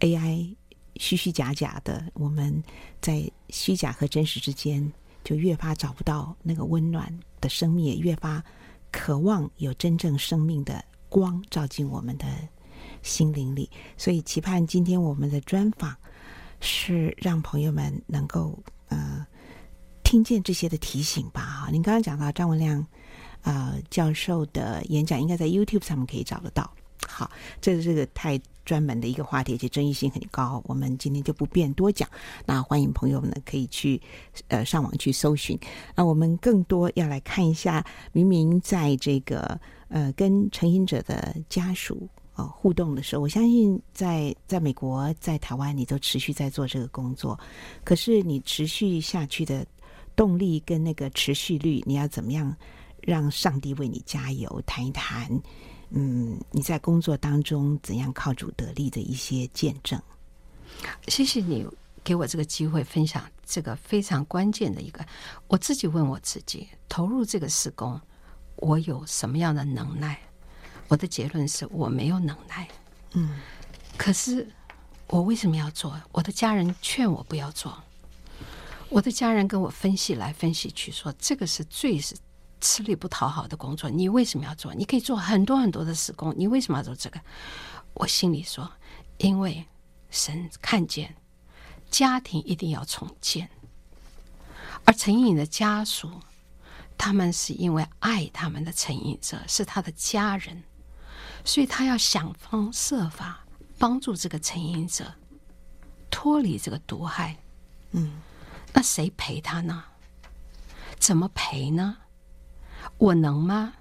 [0.01, 0.57] ，AI
[0.95, 2.65] 虚虚假假的，我们
[2.99, 4.91] 在虚假和真实之间
[5.23, 8.43] 就越发找不到那个温暖的生命，也越发
[8.91, 12.27] 渴望有真正生命的光照进我们的
[13.03, 13.71] 心灵里。
[13.97, 15.97] 所以，期盼今天我们的专访
[16.61, 19.27] 是让朋友们能够呃
[20.03, 21.41] 听见这些的提醒吧。
[21.41, 22.87] 哈，您刚刚讲到张文亮。
[23.43, 26.69] 呃，教授的演讲应该在 YouTube 上面可以找得到。
[27.07, 32.09] 好，这是这个太专门的一个话题，而且争议性很高，我们今天就不便多讲。
[32.45, 34.03] 那欢迎朋友们呢可以去
[34.49, 35.57] 呃上网去搜寻。
[35.95, 47.39] 那我们更多要来看一下，明明在这个呃跟成瘾者的家属啊、互动的时候，我相信在在美国、在台湾，你都持续在做这个工作。
[47.85, 49.67] 可是你持续下去的
[50.15, 52.55] 动力跟那个持续率，你要怎么样？
[53.03, 55.31] 让上帝为你加油，谈一谈，
[55.91, 60.01] 嗯，你在工作当中怎样靠主得力的一些见证。
[61.07, 61.65] 谢谢你
[62.03, 65.07] 给我这个机会分享这个非常关键的一个。
[65.47, 68.01] 我自己问我自己，投入这个事工，
[68.57, 70.19] 我有什么样的能耐？
[70.89, 72.69] 我的结论是我没有能耐。
[73.13, 73.41] 嗯，
[73.97, 74.49] 可是
[75.07, 76.01] 我为什么要做？
[76.13, 77.83] 我的家人劝我不要做，
[78.89, 82.17] 我的家人跟我分析来分析去，说这个是最是。
[82.59, 84.73] 吃力不讨好的工作，你为什么要做？
[84.75, 87.21] 你可以做很多很多的施工，你为什么要做这个？
[87.93, 88.69] 我心里说，
[89.19, 89.67] 因为
[90.11, 91.15] 神看见
[91.91, 93.51] 家庭一定要重建，
[94.87, 96.11] 而成瘾的家属，
[96.99, 100.65] 他们是因为爱他们的成瘾者，是他的家人，
[101.45, 103.45] 所以他要想方设法
[103.79, 105.15] 帮助这个成瘾者
[106.11, 107.37] 脱离这个毒害。
[107.93, 108.21] 嗯，
[108.73, 109.85] 那谁陪他呢？
[110.99, 111.99] 怎么陪呢？
[112.99, 113.75] 我能吗？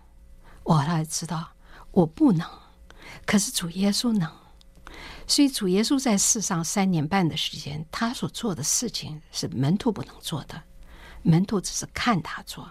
[0.63, 1.53] 我后来知道
[1.91, 2.47] 我不能，
[3.25, 4.29] 可是主耶稣能。
[5.27, 10.61] 所以主耶稣在世上三年半的时间，他所做的事情是门徒不能做的，
[11.23, 12.69] 门徒只是看他做。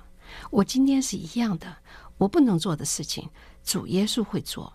[0.51, 1.77] 我今天是一样的，
[2.19, 3.29] 我不能做的事情，
[3.65, 4.73] 主耶稣会做，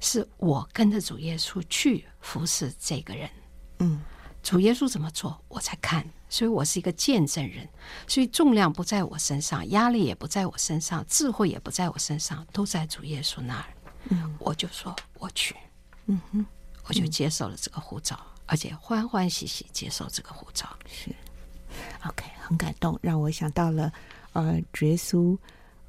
[0.00, 3.30] 是我跟着主耶稣去服侍这个人。
[3.78, 4.02] 嗯，
[4.42, 6.08] 主耶稣怎么做，我才看。
[6.28, 7.68] 所以我是一个见证人，
[8.08, 13.64] 所以重量不在我身上，压力也不在我身上，智慧也不在我身上，都在主耶稣那儿。
[14.08, 15.54] 嗯，我就说我去，
[16.06, 16.44] 嗯哼，
[16.88, 20.68] 我就接受了这个护照，而且欢欢喜喜接受这个护照。
[20.90, 21.14] 是
[22.04, 23.92] ，OK，很感动，让我想到了，
[24.36, 25.36] 呃，耶稣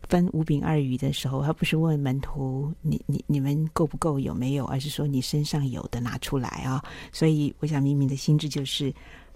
[0.10, 8.94] 分五饼二鱼的时候，他不是问门徒你你你们够不够有没有，而是说你身上有的拿出来啊、所以我想明明的心智就是。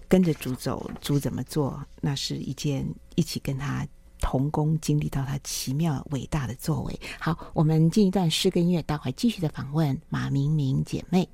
[0.08, 3.88] 跟着主走，主怎么做，那是一件一起跟他
[4.20, 7.00] 同工，经历到他奇妙伟大的作为。
[7.18, 11.26] 好，我们进一段诗歌音乐，待会继续的访问马明明姐妹。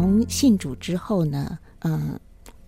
[0.00, 2.18] 从信主之后呢，嗯，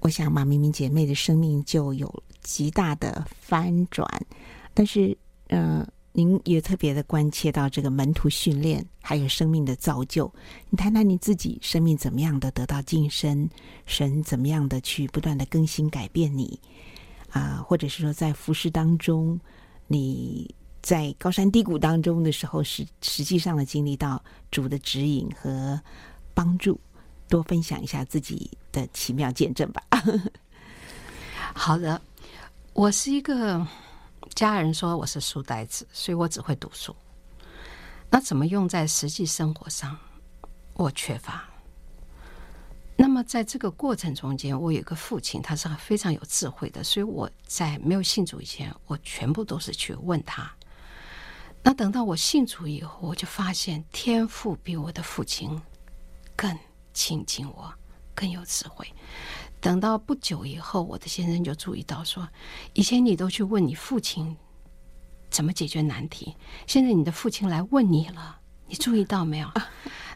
[0.01, 2.13] 我想马明明姐妹的生命就有
[2.43, 4.05] 极大的翻转。
[4.75, 5.17] 但是，
[5.47, 10.29] 嗯，您也特别的关切到这个门徒训练，还有生命的造就。
[10.71, 13.49] 你谈谈你自己生命怎么样的得到晋升，
[13.87, 16.59] 神怎么样的去不断的更新改变你
[17.31, 19.39] 啊，或者是说在服事当中，
[19.87, 25.81] 你在高山低谷当中的时候，实实际上的经历到主的指引和
[26.35, 26.81] 帮助。
[27.31, 29.83] 多分享一下自己的奇妙见证吧。
[31.55, 32.03] 好的，
[32.73, 33.65] 我是一个
[34.35, 36.95] 家人说我是书呆子，所以我只会读书。
[38.11, 39.97] 那怎么用在实际生活上？
[40.75, 41.49] 我缺乏。
[42.97, 50.51] 那么在这个过程中间，我有一个父亲，他是非常有智慧的，所以我在没有信主以前，我全部都是去问他。
[51.63, 55.63] 那等到我信主以后，我就发现天赋比我的父亲
[56.35, 56.59] 更。
[57.01, 57.73] 亲近我，
[58.15, 58.87] 更有智慧。
[59.59, 62.29] 等到不久以后，我的先生就注意到说
[62.75, 64.37] ：“以前你都去问你父亲
[65.31, 69.51] 怎么解决难题，现在你的父亲来问你了，你注意到没有？”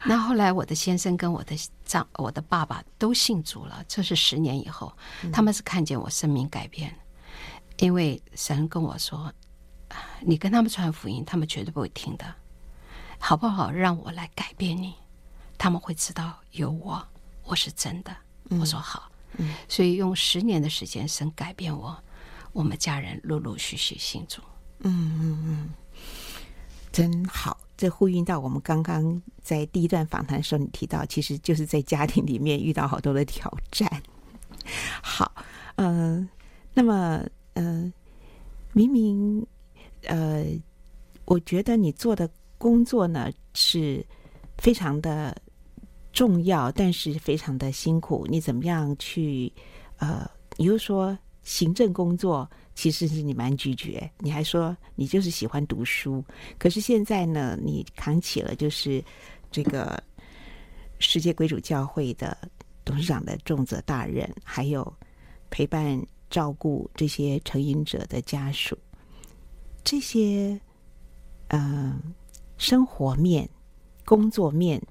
[0.04, 1.56] 那后来，我的先生跟我的
[1.86, 3.82] 丈、我的爸爸都信主了。
[3.88, 4.94] 这是十年以后，
[5.32, 6.94] 他们是看见我生命改变，
[7.78, 9.32] 因为神跟我说
[10.20, 12.34] ：“你跟他们传福音，他们绝对不会听的，
[13.18, 13.70] 好不好？
[13.70, 14.94] 让我来改变你。”
[15.64, 17.02] 他们会知道有我，
[17.42, 18.14] 我是真的。
[18.50, 21.96] 嗯、我说好，嗯，所以用十年的时间，神改变我，
[22.52, 24.42] 我们家人陆陆续续信主。
[24.80, 25.70] 嗯嗯嗯，
[26.92, 27.58] 真好。
[27.78, 33.90] 这呼应到我们刚刚在第一段访谈的时候，你提到，其实就是在家庭里面遇到好多的挑战。
[35.02, 35.34] 好，
[35.76, 36.28] 嗯、呃，
[36.74, 37.92] 那么，嗯、呃，
[38.74, 39.46] 明明，
[40.02, 40.44] 呃，
[41.24, 44.06] 我觉得你做的工作呢是
[44.58, 45.34] 非常的。
[46.14, 48.24] 重要，但是非常的辛苦。
[48.30, 49.52] 你怎么样去？
[49.98, 56.24] 呃，你又说行政工作其实是你蛮拒绝，你还说你就是喜欢读书。
[56.58, 59.04] 可是现在呢，你扛起了就是
[59.50, 60.02] 这个
[60.98, 62.36] 世界归主教会的
[62.84, 64.92] 董事长的重责大任，还有
[65.50, 66.00] 陪伴
[66.30, 68.76] 照顾这些成瘾者的家属，
[69.84, 70.58] 这些
[71.48, 72.00] 嗯、呃、
[72.56, 73.48] 生活面、
[74.04, 74.82] 工作面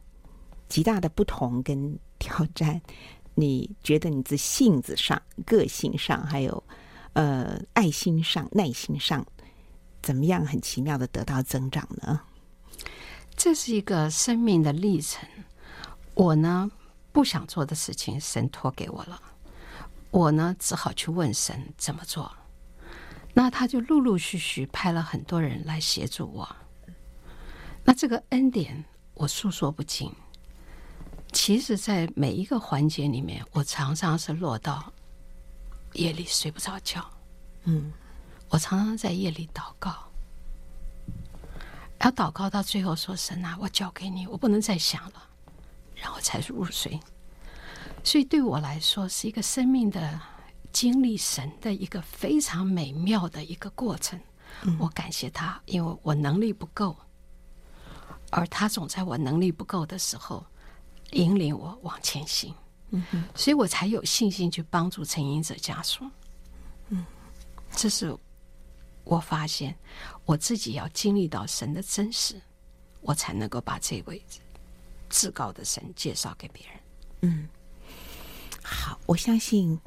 [0.73, 2.81] 极大的不同跟挑战，
[3.35, 6.63] 你觉得你的性子上、个性上，还有
[7.13, 9.23] 呃爱心上、耐心上，
[10.01, 12.21] 怎么样很奇妙的得到增长呢？
[13.35, 15.29] 这是一个生命的历程。
[16.15, 16.71] 我呢，
[17.11, 19.21] 不想做的事情，神托给我了。
[20.09, 22.35] 我呢，只好去问神怎么做。
[23.35, 26.55] 那他就陆陆续续派了很多人来协助我。
[27.83, 30.11] 那这个恩典，我诉说不尽。
[31.33, 34.93] 其实，在每一个环节里面，我常常是落到
[35.93, 37.03] 夜里睡不着觉。
[37.63, 37.91] 嗯，
[38.49, 40.09] 我常常在夜里祷告，
[41.99, 45.29] 要祷告到最后说：“神啊，我交给你，我不能再想了。”
[45.95, 46.99] 然后才入睡。
[48.03, 50.19] 所以对我来说，是一个生命的
[50.71, 54.19] 经历，神的一个非常美妙的一个过程。
[54.61, 54.77] 嗯。
[54.79, 56.95] 我感谢他，因为我能力不够，
[58.29, 60.45] 而他总在我能力不够的时候
[61.13, 62.53] 引领我往前行。
[62.89, 66.05] 嗯，所以我才有信心去帮助成瘾者家属。
[66.89, 67.05] 嗯，
[67.71, 68.15] 这是
[69.03, 69.75] 我发现
[70.25, 72.39] 我自己要经历到神的真实，
[73.01, 74.21] 我才能够把这位
[75.09, 76.79] 至高的神介绍给别人。
[77.21, 77.49] 嗯。
[78.61, 79.77] 好，我相信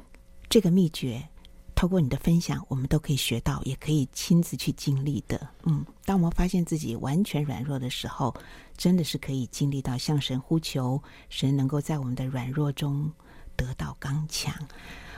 [0.49, 1.27] 这个秘诀，
[1.77, 5.47] 透过你的分享，我们都可以学到，也可以亲自去经历的。
[5.65, 8.33] 嗯，当我们发现自己完全软弱的时候，
[8.75, 10.99] 真的是可以经历到向神呼求，
[11.29, 13.11] 神能够在我们的软弱中
[13.55, 14.51] 得到刚强。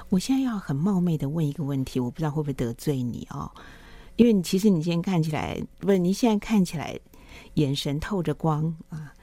[0.09, 3.49] 我现在要很冒昧的问一个问题，我不知道会不会得罪你哦，
[4.17, 6.99] 因为你其实你现在看起来，不是你现在看起来
[7.53, 9.13] 眼神透着光啊，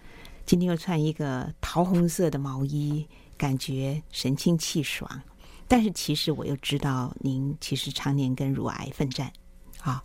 [0.46, 3.06] 今天又穿一个桃红色的毛衣。
[3.38, 5.20] 感觉神清气爽，
[5.68, 9.32] 但是其实我又知道您其实常年跟乳癌奋战。
[9.80, 10.04] 好，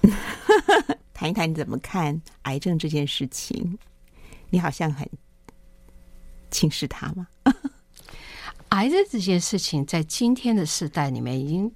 [1.12, 3.78] 谈一谈你怎么看癌症这件事情？
[4.48, 5.08] 你好像很
[6.50, 7.26] 轻视它吗？
[8.70, 11.70] 癌症这件事情在今天的时代里面，已经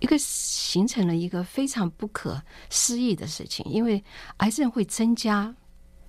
[0.00, 4.02] 一个形成了一个非常不可思议的事情，因为
[4.38, 5.54] 癌症会增加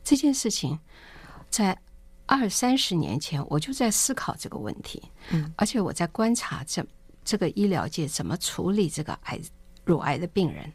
[0.04, 0.80] 这件事情
[1.50, 1.78] 在。
[2.28, 6.86] 二三十年前，我就在思考这个问题，嗯，而且我在观察这
[7.24, 9.40] 这个医疗界怎么处理这个癌
[9.84, 10.72] 乳癌的病人，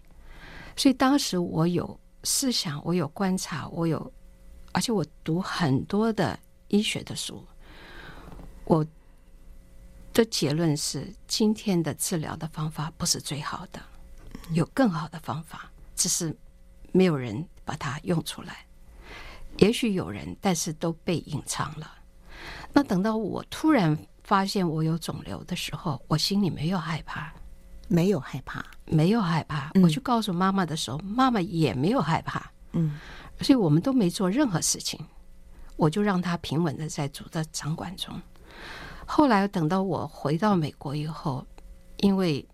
[0.77, 4.13] 所以当时我有思想，我有观察，我有，
[4.73, 6.39] 而且我读很多的
[6.69, 7.45] 医学的书，
[8.65, 8.87] 我
[10.13, 13.81] 的结论是，今天的治疗的方法不是最好的，
[14.53, 16.37] 有更好的方法，只是
[16.93, 18.65] 没有人把它用出来。
[19.61, 21.93] 也许有人，但是都被隐藏了。
[22.73, 27.31] 那等到我突然发现我有肿瘤的时候，我心里没有害怕，
[27.87, 29.71] 没有害怕，没有害怕。
[29.83, 32.51] 我去告诉妈妈的时候，嗯、妈妈也没有害怕。
[32.73, 32.99] 嗯，
[33.43, 34.99] 所以我们都没做任何事情，
[35.77, 38.19] 我就让他平稳的在主的掌管中。
[39.05, 41.45] 后来等到我回到美国以后，
[41.99, 42.49] 因为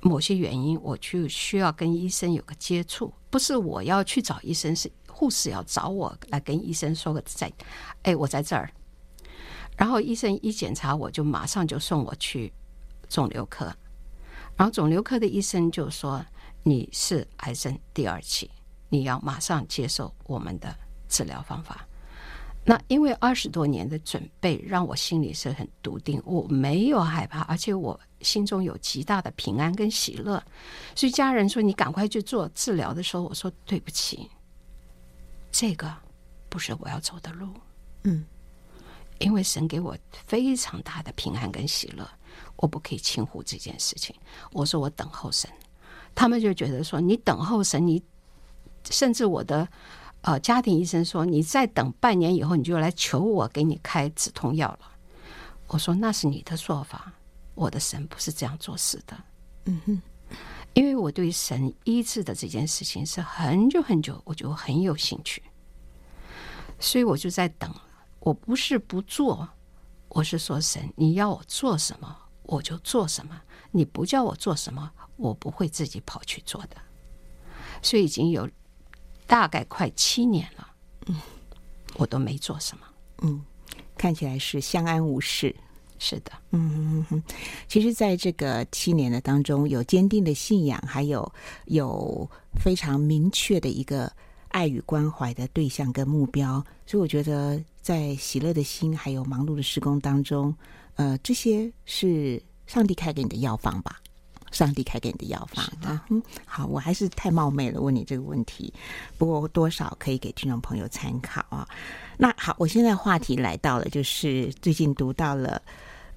[0.00, 4.90] 某些原因，我就需要跟医生有个接触，不是我要去找医生，是。
[5.22, 7.48] 护士要找我来跟医生说个在，
[8.02, 8.68] 哎，我在这儿。
[9.76, 12.52] 然后医生一检查，我就马上就送我去
[13.08, 13.66] 肿瘤科。
[14.56, 16.26] 然后肿瘤科的医生就说
[16.64, 18.50] ：“你是癌症第二期，
[18.88, 20.76] 你要马上接受我们的
[21.08, 21.86] 治疗方法。”
[22.66, 30.42] 那因为二十多年的准备，让我心里是很笃定，我没有害怕，而且我心中有极大的平安跟喜乐。
[30.96, 34.28] 所以家人说：“你赶快去做治疗。”的时候，我说：“对不起。”
[35.52, 35.94] 这个
[36.48, 37.46] 不是我要走的路，
[38.04, 38.24] 嗯，
[39.18, 39.96] 因为神给我
[40.26, 42.08] 非常大的平安跟喜乐，
[42.56, 44.16] 我不可以轻忽这件事情。
[44.50, 45.48] 我说我等候神，
[46.14, 48.02] 他们就觉得说你等候神，你
[48.90, 49.68] 甚至我的
[50.22, 54.90] 呃家庭医生说你再等半年以后，你就来求我给你开止痛药了。
[55.68, 57.12] 我说那是你的做法，
[57.54, 59.16] 我的神不是这样做事的，
[59.66, 60.02] 嗯哼。
[60.74, 65.42] 因为我对神医治的这件事情是很久很久，我就很有兴趣，
[66.78, 67.74] 所以我就在等。
[68.20, 69.48] 我不是不做，
[70.08, 73.42] 我是说神，你要我做什么，我就做什么。
[73.72, 76.76] 你不叫我做什么，我不会自己跑去做的。
[77.82, 78.48] 所以已经有
[79.26, 80.68] 大概快七年了，
[81.06, 81.20] 嗯，
[81.96, 82.86] 我都没做什么，
[83.22, 83.44] 嗯，
[83.98, 85.54] 看起来是相安无事。
[86.04, 87.22] 是的，嗯嗯，
[87.68, 91.32] 其实，在这个七年的当中，有坚定的信仰，还有
[91.66, 92.28] 有
[92.60, 94.12] 非常明确的一个
[94.48, 96.54] 爱与关怀的对象跟目标，
[96.86, 100.52] 所以我觉得，在喜乐的心还有忙碌的施工当中，
[100.96, 104.00] 呃，这些是上帝开给你的药方吧。
[104.50, 108.70] 上帝开给你的药方啊，嗯，好，我还是太冒昧了问你这个问题，
[109.16, 111.66] 不过多少可以给听众朋友参考啊。
[112.18, 115.62] 那好，我现在话题来到了，就是最近读到了，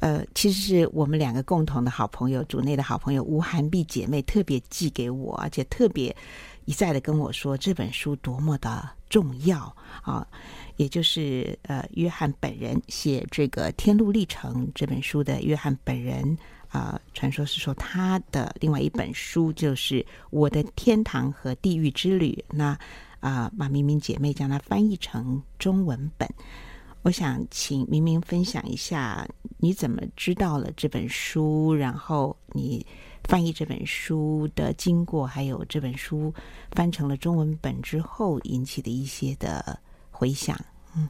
[0.06, 6.16] 呃，其实是我们两个共同的好朋友，组内的好朋友吴涵碧姐妹特别寄给我，而且特别
[6.66, 10.28] 一再的跟我说这本书多么的重要啊，
[10.76, 16.38] 也就是呃，约翰本人写这个《天路历程》这本书的约翰本人。
[16.70, 22.44] 呃，传说是说他的另外一本书就是《我的天堂和地狱之旅》。
[22.56, 22.66] 那
[23.22, 26.30] 啊、呃，马明明姐妹将它翻译成中文本。
[27.06, 29.28] 我想请明明分享一下，
[29.60, 31.72] 你怎么知道了这本书？
[31.72, 32.84] 然后你
[33.26, 36.34] 翻译这本书的经过，还有这本书
[36.72, 39.80] 翻成了中文本之后引起的一些的
[40.10, 40.60] 回响。
[40.96, 41.08] 嗯，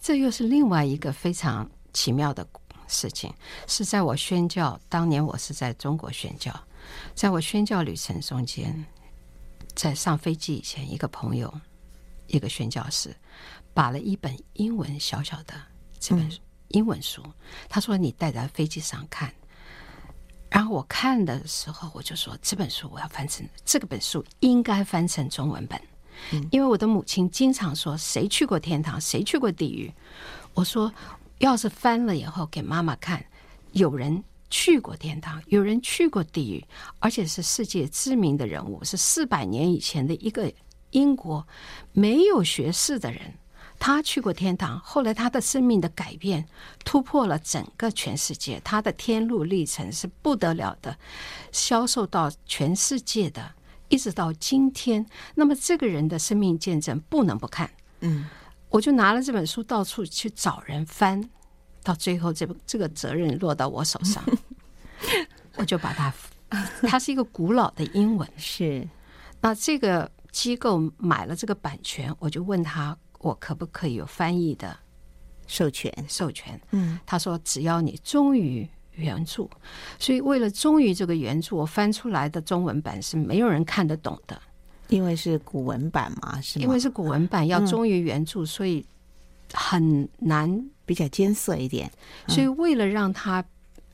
[0.00, 2.46] 这又是另外一个非常奇妙的。
[2.88, 3.32] 事情
[3.66, 6.54] 是在我宣教当年，我是在中国宣教，
[7.14, 8.84] 在我宣教旅程中间，
[9.74, 11.52] 在上飞机以前，一个朋友，
[12.26, 13.16] 一个宣教士，
[13.74, 15.54] 把了一本英文小小的
[15.98, 16.30] 这本
[16.68, 17.22] 英文书，
[17.68, 19.32] 他说：“你带在飞机上看。”
[20.50, 25.80] 然后我看的时候，我就说：“这本书我要翻成，这个本书应该翻成中文本，
[26.50, 29.92] 因为我的母亲经常说：‘谁去过天堂，谁去过地狱？’
[30.54, 30.92] 我说。”
[31.38, 33.26] 要是翻了以后给妈妈看，
[33.72, 36.64] 有人去过天堂，有人去过地狱，
[37.00, 40.52] 而且是世界知名的人物，是四百年以前的一个
[40.90, 41.44] 英国
[41.90, 43.34] 没有学士的人，
[43.84, 46.46] 他去过天堂，后来他的生命的改变
[46.84, 50.96] 突破了整个全世界，他的天路历程是不得了的，
[51.50, 53.54] 销售到全世界的，
[53.88, 55.04] 一直到今天。
[55.34, 57.68] 那么这个人的生命见证不能不看，
[58.02, 58.28] 嗯。
[58.70, 61.28] 我就拿了这本书到处去找人翻，
[61.82, 64.22] 到最后这个这个责任落到我手上，
[65.58, 66.14] 我就把它，
[66.82, 68.88] 它是一个古老的英文， 是。
[69.40, 74.76] 那这个机构买了这个版权，我就问他，我可不可以有翻译的
[75.46, 75.90] 授权？
[76.06, 76.60] 授权。
[76.72, 79.48] 嗯，他说只要你忠于原著，
[79.98, 84.38] 所以为了忠于这个原著，我翻出来的中文版是没有人看得懂的。
[84.88, 86.64] 因为是古文版嘛，是吗？
[86.64, 88.84] 因为是古文版，要忠于原著，嗯，所以
[89.54, 91.90] 很难，比较艰涩一点。
[92.28, 93.42] 所以为了让它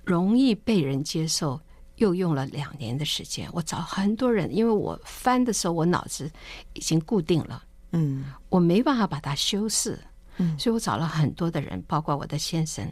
[0.04, 1.60] 容易被人接受，
[1.96, 3.48] 又用了两年的时间。
[3.52, 6.28] 我找很多人，因为我翻的时候，我脑子
[6.72, 7.62] 已经固定了，
[7.92, 9.98] 嗯，我没办法把它修饰，
[10.36, 12.90] 嗯，所以我找了很多的人，包括我的先生，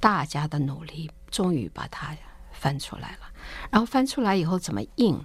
[0.00, 2.16] 大家的努力，终于把它
[2.52, 3.32] 翻出来了。
[3.70, 5.18] 然后翻出来以后怎么印？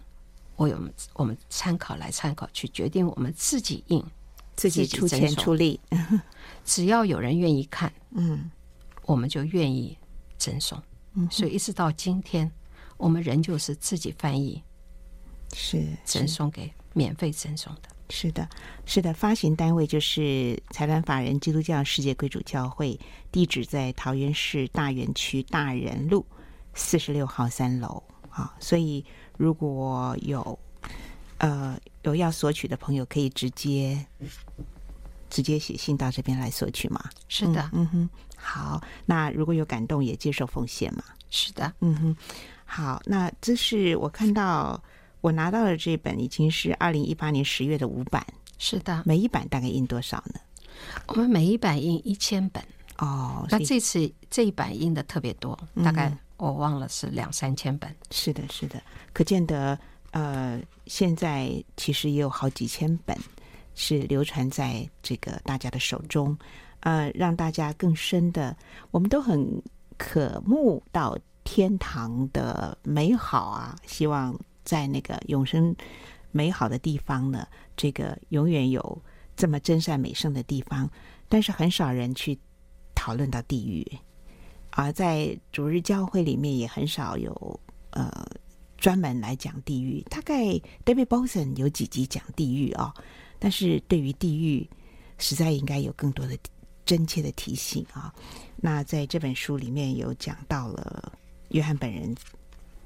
[0.55, 0.77] 我有
[1.13, 4.03] 我们参考来参考去决定，我们自己印，
[4.57, 5.79] 自己出钱出力，
[6.65, 8.51] 只要有人愿意看，嗯，
[9.03, 9.97] 我们就愿意
[10.37, 10.77] 赠送。
[11.13, 12.51] 嗯，所以一直到今天，
[12.97, 14.61] 我们仍旧是自己翻译，
[15.53, 17.83] 是赠送给免费赠送的。
[18.09, 18.47] 是的，
[18.85, 22.99] 是的，发行单位就是财团法人基督教世界归主教会，
[23.31, 26.25] 地址在桃园市大园区大仁路
[26.73, 29.05] 四十六号三楼啊，所以。
[29.39, 30.59] 如果有
[31.37, 34.05] 呃有要索取的朋友，可以直接
[35.29, 37.01] 直接写信到这边来索取嘛？
[37.29, 38.83] 是的，嗯哼，好。
[39.05, 41.05] 那如果有感动，也接受奉献嘛？
[41.29, 42.17] 是的，嗯哼，
[42.65, 43.01] 好。
[43.05, 44.83] 那这是我看到
[45.21, 48.25] 我拿到的这本，已经是二零一八年十月的五版。
[48.57, 50.39] 是的，每一版大概印多少呢？
[51.07, 52.63] 我们每一版印一千本
[52.97, 53.45] 哦。
[53.49, 56.15] 那这次这一版印的特别多，大概。
[56.37, 59.77] 我忘了是两三千本，是的，是的，可见得
[60.11, 63.13] 呃，现在其实也有好几千本
[63.75, 66.37] 是流传在这个大家的手中，
[66.79, 68.55] 呃，让大家更深的，
[68.89, 69.61] 我们都很
[69.97, 73.75] 渴慕到天堂的美好啊！
[73.85, 74.33] 希望
[74.69, 75.75] 在那个永生
[76.29, 79.01] 美好的地方呢，这个永远有
[79.35, 80.87] 这么真善美圣的地方，
[81.27, 82.37] 但是很少人去
[82.93, 83.83] 讨论到地狱。
[84.69, 87.59] 而在主日教会里面也很少有
[87.89, 88.11] 呃
[88.77, 90.43] 专门来讲地狱，大概
[90.85, 93.01] David Bolton 有几集讲地狱啊、哦，
[93.39, 94.69] 但是对于地狱
[95.17, 96.37] 实在应该有更多的
[96.85, 98.13] 真切的提醒啊。
[98.55, 101.11] 那在这本书里面有讲到了
[101.49, 102.15] 约翰本人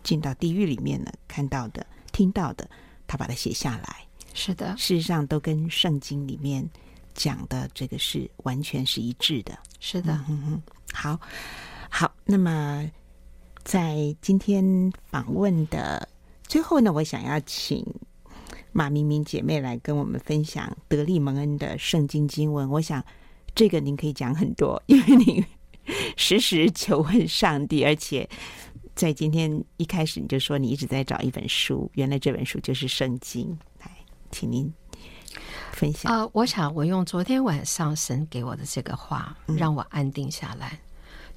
[0.03, 2.69] 进到地狱里面呢，看到的、听到的，
[3.07, 4.05] 他把它写下来。
[4.33, 6.67] 是的，事实上都跟圣经里面
[7.13, 9.57] 讲的这个是完全是一致的。
[9.79, 10.61] 是的，嗯嗯，
[10.93, 11.19] 好。
[11.89, 12.89] 好，那么
[13.63, 16.09] 在今天访问的
[16.47, 17.85] 最后呢，我想要请
[18.71, 22.67] 马明明姐妹来跟我们分享德利蒙恩的圣经经文。
[22.67, 23.03] 我想
[23.53, 25.45] 这个您可以讲很多，因为您
[26.17, 28.27] 时时求问上帝，而且
[28.95, 33.57] 在今天一开始你就说你一直在找一本书，原来这本书就是圣经。
[33.79, 33.89] 来，
[34.31, 34.71] 请您
[35.71, 36.11] 分享。
[36.11, 40.79] 啊、呃，我想我用昨天晚上神给我的这个话，让我安定下来，嗯、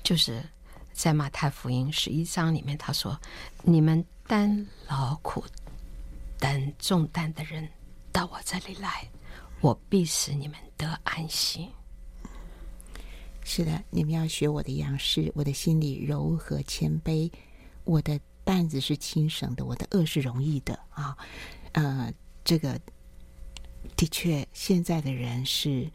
[0.03, 0.45] 就是
[0.93, 3.19] 在马太福音十一章里面，他说
[3.65, 5.43] ：“你们担劳苦、
[6.39, 7.69] 担重担的人，
[8.13, 9.09] 到我这里来。”
[9.63, 11.67] 我必使你们得安息。
[13.43, 17.33] 是的，你们要学我的样式，我的心里柔和谦卑，
[17.87, 21.17] 我的担子是轻省的，我的恶是容易的啊。
[21.73, 22.13] 呃，
[22.45, 22.79] 这个
[23.97, 25.91] 的确，现在的人是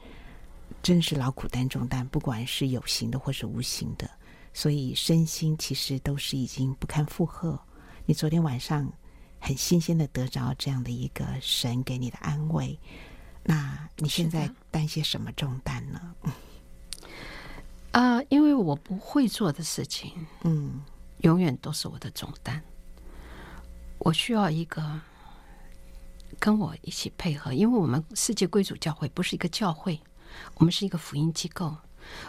[0.82, 4.10] 真是劳苦担重担，不管是有形的或是无形的，
[4.54, 7.60] 所以身心其实都是已经不堪负荷。
[8.06, 8.92] 你昨天晚上
[9.40, 12.80] 很新鲜的得着这样的一个神给你的安慰。
[13.44, 16.16] 那你现在担些什么重担呢？
[17.92, 20.14] 啊、呃，因为我不会做的事情，
[20.44, 20.82] 嗯，
[21.22, 22.62] 永远都是我的重担。
[23.98, 25.02] 我需要一个
[26.40, 30.00] 跟我一起配合，因为我们世界贵族教会不是一个教会，
[30.56, 31.76] 我们是一个福音机构，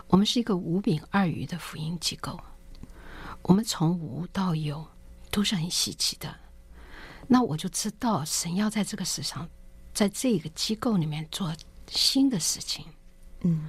[0.08, 2.38] 我们是一个五饼二鱼的福音机构。
[3.42, 4.86] 我们从无到有
[5.30, 6.34] 都是很稀奇的。
[7.26, 9.48] 那我就知道神要在这个世上。
[9.94, 11.54] 在这个机构里面做
[11.86, 12.86] 新的事情，
[13.42, 13.68] 嗯，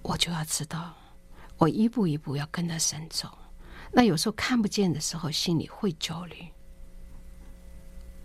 [0.00, 0.94] 我就要知道，
[1.58, 3.28] 我一步一步要跟着神走。
[3.92, 6.46] 那有时候看不见的时候，心里会焦虑，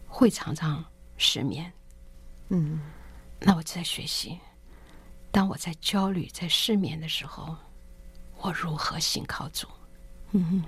[0.07, 0.83] 会常常
[1.17, 1.71] 失眠。
[2.49, 2.79] 嗯，
[3.39, 4.39] 那我就在学习，
[5.31, 7.55] 当我在焦虑、在失眠的时候，
[8.41, 9.67] 我如何信靠主？
[10.31, 10.63] 嗯哼，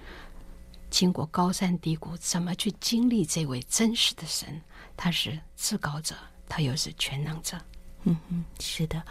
[0.90, 4.62] 经过高山低谷，怎么去经历这位真实的神？
[4.96, 6.16] 他是至高者。
[6.46, 7.58] 他又是全能者，
[8.04, 9.04] 嗯嗯，是的。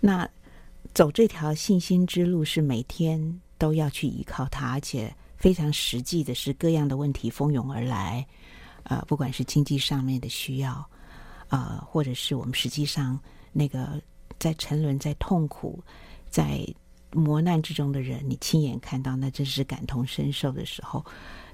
[0.00, 0.26] 那
[0.94, 8.26] 走这条信心之路，是每天都要去依靠他，而且非常实际的是，各样的问题蜂拥而来。
[8.84, 10.88] 呃，不管是经济上面的需要，
[11.48, 13.18] 呃，或者是我们实际上
[13.52, 14.00] 那个
[14.38, 15.82] 在沉沦、在痛苦、
[16.30, 16.64] 在
[17.12, 21.04] 磨难之中的人，你亲眼看到，那真是感同身受的时候。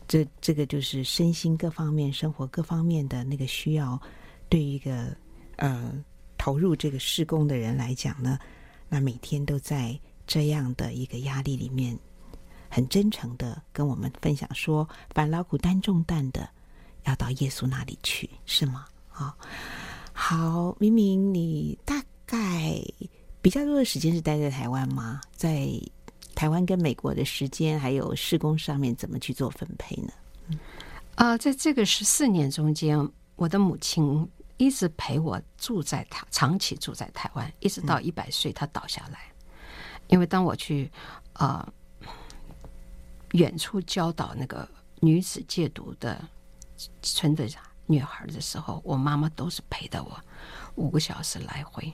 [0.06, 4.00] 这这个就是身心各方面、生活各方面的那个需要，
[4.48, 5.16] 对于一个。
[5.56, 5.92] 呃，
[6.36, 8.36] 投入这个施工的人来讲呢，
[8.88, 9.96] 那每天都在
[10.26, 11.98] 这样的一个压力里面，
[12.70, 16.48] 很真诚的跟我们分享说，凡劳苦担重担的，
[17.04, 18.86] 要到耶稣那里去，是吗？
[19.12, 19.34] 啊、哦，
[20.12, 22.80] 好，明明你大概
[23.40, 25.20] 比较多的时间是待在台湾吗？
[25.34, 25.68] 在
[26.34, 30.12] 台湾跟美国的时间还有施工上面，怎么去做分配呢？
[31.14, 34.28] 啊、呃，在这个十四年中间，我的母亲。
[34.56, 39.18] 一直陪我住在台，长期住在台湾，一直到一百岁，她倒下来。
[40.14, 40.88] 因为当我去
[41.32, 41.66] 呃
[43.32, 44.68] 远处教导那个
[45.00, 46.24] 女子戒毒的
[47.02, 47.48] 村的
[47.86, 50.16] 女孩的时候，我妈妈都是陪着我
[50.76, 51.92] 五个小时来回，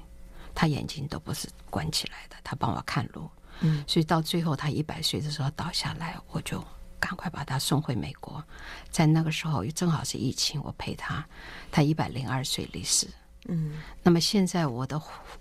[0.55, 3.27] 她眼睛都不是关起来的，她帮我看路。
[3.61, 6.63] 嗯，所以到最后她一百岁的时候倒下来，我就。
[7.03, 8.45] 赶快把她送回美国，
[8.91, 11.27] 在那个时候又正好是疫情，我陪她，
[11.73, 13.09] 她一百零二岁离世。
[13.49, 15.01] 嗯，那么现在我的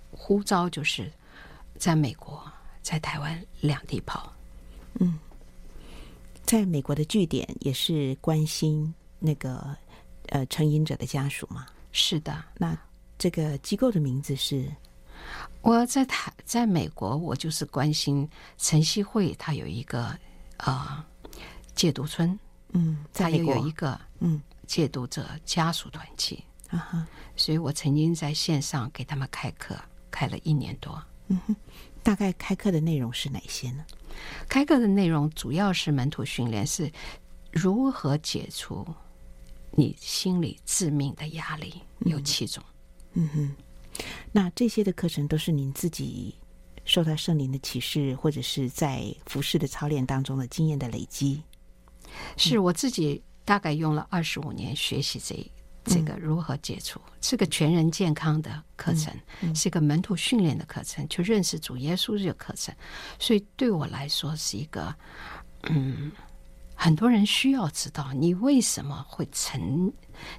[0.09, 1.11] 呼召就是
[1.77, 2.49] 在美国，
[2.81, 4.33] 在台湾两地跑。
[4.99, 5.19] 嗯，
[6.43, 9.75] 在美国的据点也是关心那个
[10.27, 11.65] 呃成瘾者的家属吗？
[11.91, 12.43] 是的。
[12.57, 12.77] 那
[13.17, 14.69] 这个机构的名字是？
[15.61, 20.03] 我在台在美国，我就是关心晨曦会，他有一个
[20.57, 21.05] 啊。
[21.05, 21.05] 呃
[21.75, 22.37] 戒毒村，
[22.73, 27.07] 嗯，他又有一个嗯戒毒者家属团体啊哈，
[27.37, 29.77] 所以我曾经在线上给他们开课，
[30.11, 31.01] 开了一年多。
[31.27, 31.55] 嗯哼，
[32.03, 33.85] 大概开课的内容是哪些呢？
[34.47, 36.91] 开课的内容主要是门徒训练，是
[37.51, 38.85] 如何解除
[39.71, 42.63] 你心里致命的压力，有七种。
[43.13, 43.55] 嗯哼，
[44.31, 46.35] 那这些的课程都是您自己
[46.85, 51.41] 受到圣灵的启示，或者是在服饰的操练当中的经验的累积。
[52.37, 55.35] 是我自己大概用了二十五年学习这
[55.89, 59.11] 这个如何解除，是个全人健康的课程，
[59.55, 62.73] 是个门徒训练的课程，去认识主耶稣这个课程，
[63.17, 64.95] 所以对我来说是一个，
[65.63, 66.11] 嗯，
[66.75, 69.91] 很多人需要知道你为什么会沉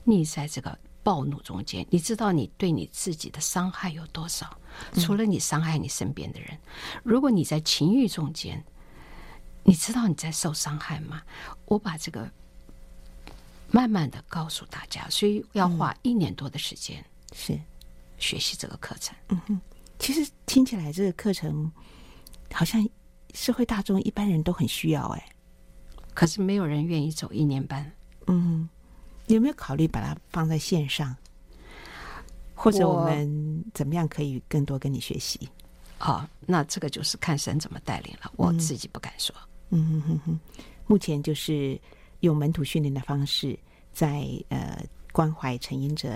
[0.07, 4.57] 溺在这个暴怒中间，你知道你对你自己的伤害有多少？
[4.95, 6.57] 除了你伤害你身边的人，
[7.03, 8.65] 如果你在情欲中间。
[9.63, 11.21] 你知道你在受伤害吗？
[11.67, 12.29] 我把这个
[13.71, 17.59] 慢慢的告诉大家，所以要花一年多的时间是
[18.19, 19.17] 学习这个课程。
[19.29, 19.61] 嗯哼，
[19.99, 21.71] 其实听起来这个课程
[22.53, 22.87] 好像
[23.35, 25.33] 社会大众一般人都很需要哎，
[26.15, 27.91] 可是没有人愿意走一年班。
[28.27, 28.69] 嗯，
[29.29, 31.17] 有没有考虑把它放在线上？
[32.55, 35.49] 或者我们怎么样可以更多跟你学习？
[36.01, 39.35] 哦，那这个就是看神怎么带领了，我自己不敢说。
[39.71, 40.41] 嗯哼哼哼，
[40.87, 41.81] 目前就是
[42.21, 43.59] 用门徒训练的方式
[43.93, 46.09] 在，在呃关怀成瘾者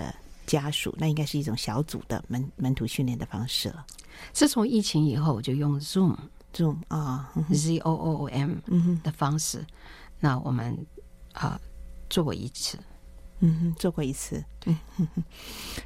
[0.45, 3.85] 家属，那应该是一种小组的门门徒训练的方式了。
[4.31, 8.55] 自从疫情以后，我就用 Zoom，Zoom 啊、哦、，Z O O O M
[9.03, 9.59] 的方式。
[9.59, 9.67] 嗯、
[10.19, 10.73] 那我们
[11.33, 11.61] 啊、呃、
[12.09, 12.79] 做过一次。
[13.39, 14.73] 嗯哼，做过一次，对，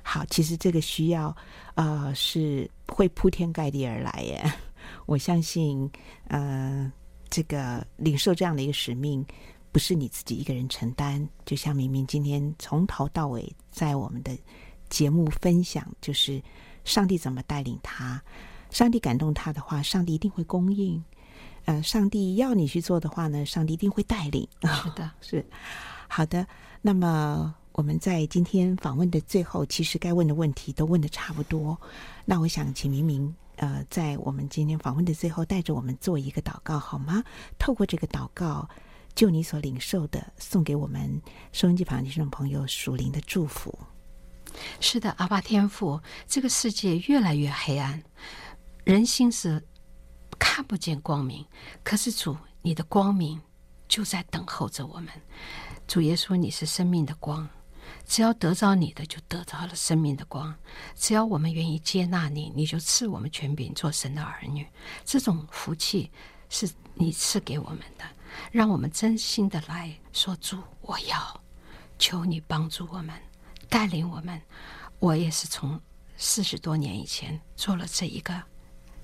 [0.03, 1.35] 好，其实这个需要，
[1.73, 4.53] 呃，是会铺天盖地而来耶。
[5.07, 5.89] 我相信，
[6.27, 6.89] 呃，
[7.27, 9.25] 这个领受这样的一个使命，
[9.71, 11.27] 不是你自己一个人承担。
[11.45, 14.37] 就像明明今天从头到尾在我们的
[14.89, 16.41] 节目分享，就是
[16.83, 18.21] 上帝怎么带领他，
[18.69, 21.03] 上帝感动他的话，上帝一定会供应。
[21.65, 24.47] 呃，上帝要你去做的话呢，上帝一定会带领。
[24.61, 25.45] 是的， 是
[26.07, 26.47] 好的。
[26.81, 31.79] 那么我们在今天访问的最后，其实该问的问题都问的差不多。
[32.25, 37.23] 那我想请明明，呃，在我们今天访问的最后，带着我们做一个祷告好吗？
[37.59, 38.67] 透过这个祷告，
[39.19, 43.77] 就你所领受的，送给我们收音机旁听众朋友属灵的祝福。
[44.79, 48.01] 是的，阿爸天父，这个世界越来越黑暗，
[48.85, 49.61] 人心是
[50.39, 51.45] 看不见光明。
[51.83, 53.41] 可是主，你的光明
[53.89, 55.09] 就在等候着我们。
[55.85, 57.45] 主耶稣，你是生命的光，
[58.05, 60.55] 只要得着你的，就得着了生命的光。
[60.95, 64.65] 只要我们愿意接纳你，你就赐我们权柄做神的儿女。
[65.03, 66.09] 这种福气
[66.47, 68.05] 是你赐给我们的，
[68.51, 71.41] 让我们真心的来说：主，我要
[71.97, 73.13] 求你帮助我们，
[73.69, 74.41] 带领我们。
[74.99, 75.79] 我也是从
[76.17, 78.43] 四十多年以前做了这一个，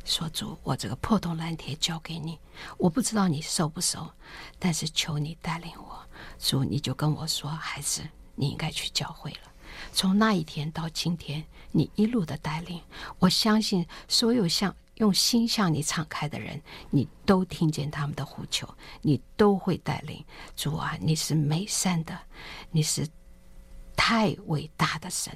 [0.04, 2.38] 说主，我这个破铜烂铁交给你，
[2.78, 4.12] 我不知道你收不收，
[4.60, 6.06] 但是求你带领我。
[6.38, 8.02] 主，你就跟我说，孩子，
[8.36, 9.52] 你应该去教会了。
[9.92, 12.82] 从那一天到今天，你一路的带领，
[13.20, 18.68] 我相信所有像用心向你敞开的人，你都听见他们的呼求，
[19.02, 20.24] 你都会带领。
[20.56, 22.18] 主啊，你是美善的，
[22.72, 23.08] 你是
[23.96, 25.34] 太伟大的神，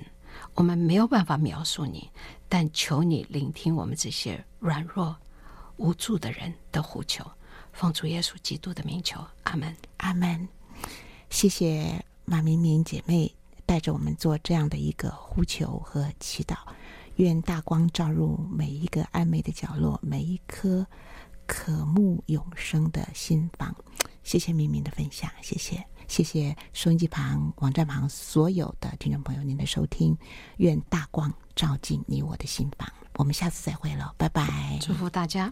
[0.53, 2.09] 我们没有办法描述你，
[2.47, 5.15] 但求你聆听我们这些软弱
[5.77, 7.25] 无助的人的呼求，
[7.73, 10.47] 奉主耶稣基督的名求，阿门，阿门。
[11.29, 13.33] 谢谢马明明姐妹
[13.65, 16.55] 带着我们做这样的一个呼求和祈祷，
[17.19, 20.87] 愿大光照入每一个暧昧的角落，每一颗
[21.45, 23.75] 渴慕永生的心房。
[24.23, 30.17] 谢谢明明的分享，谢谢，谢谢收音机旁、网站旁所有的听众朋友您的收听。
[30.57, 32.87] 愿大光照进你我的心房。
[33.15, 35.51] 我们下次再会喽，拜拜，祝福大家。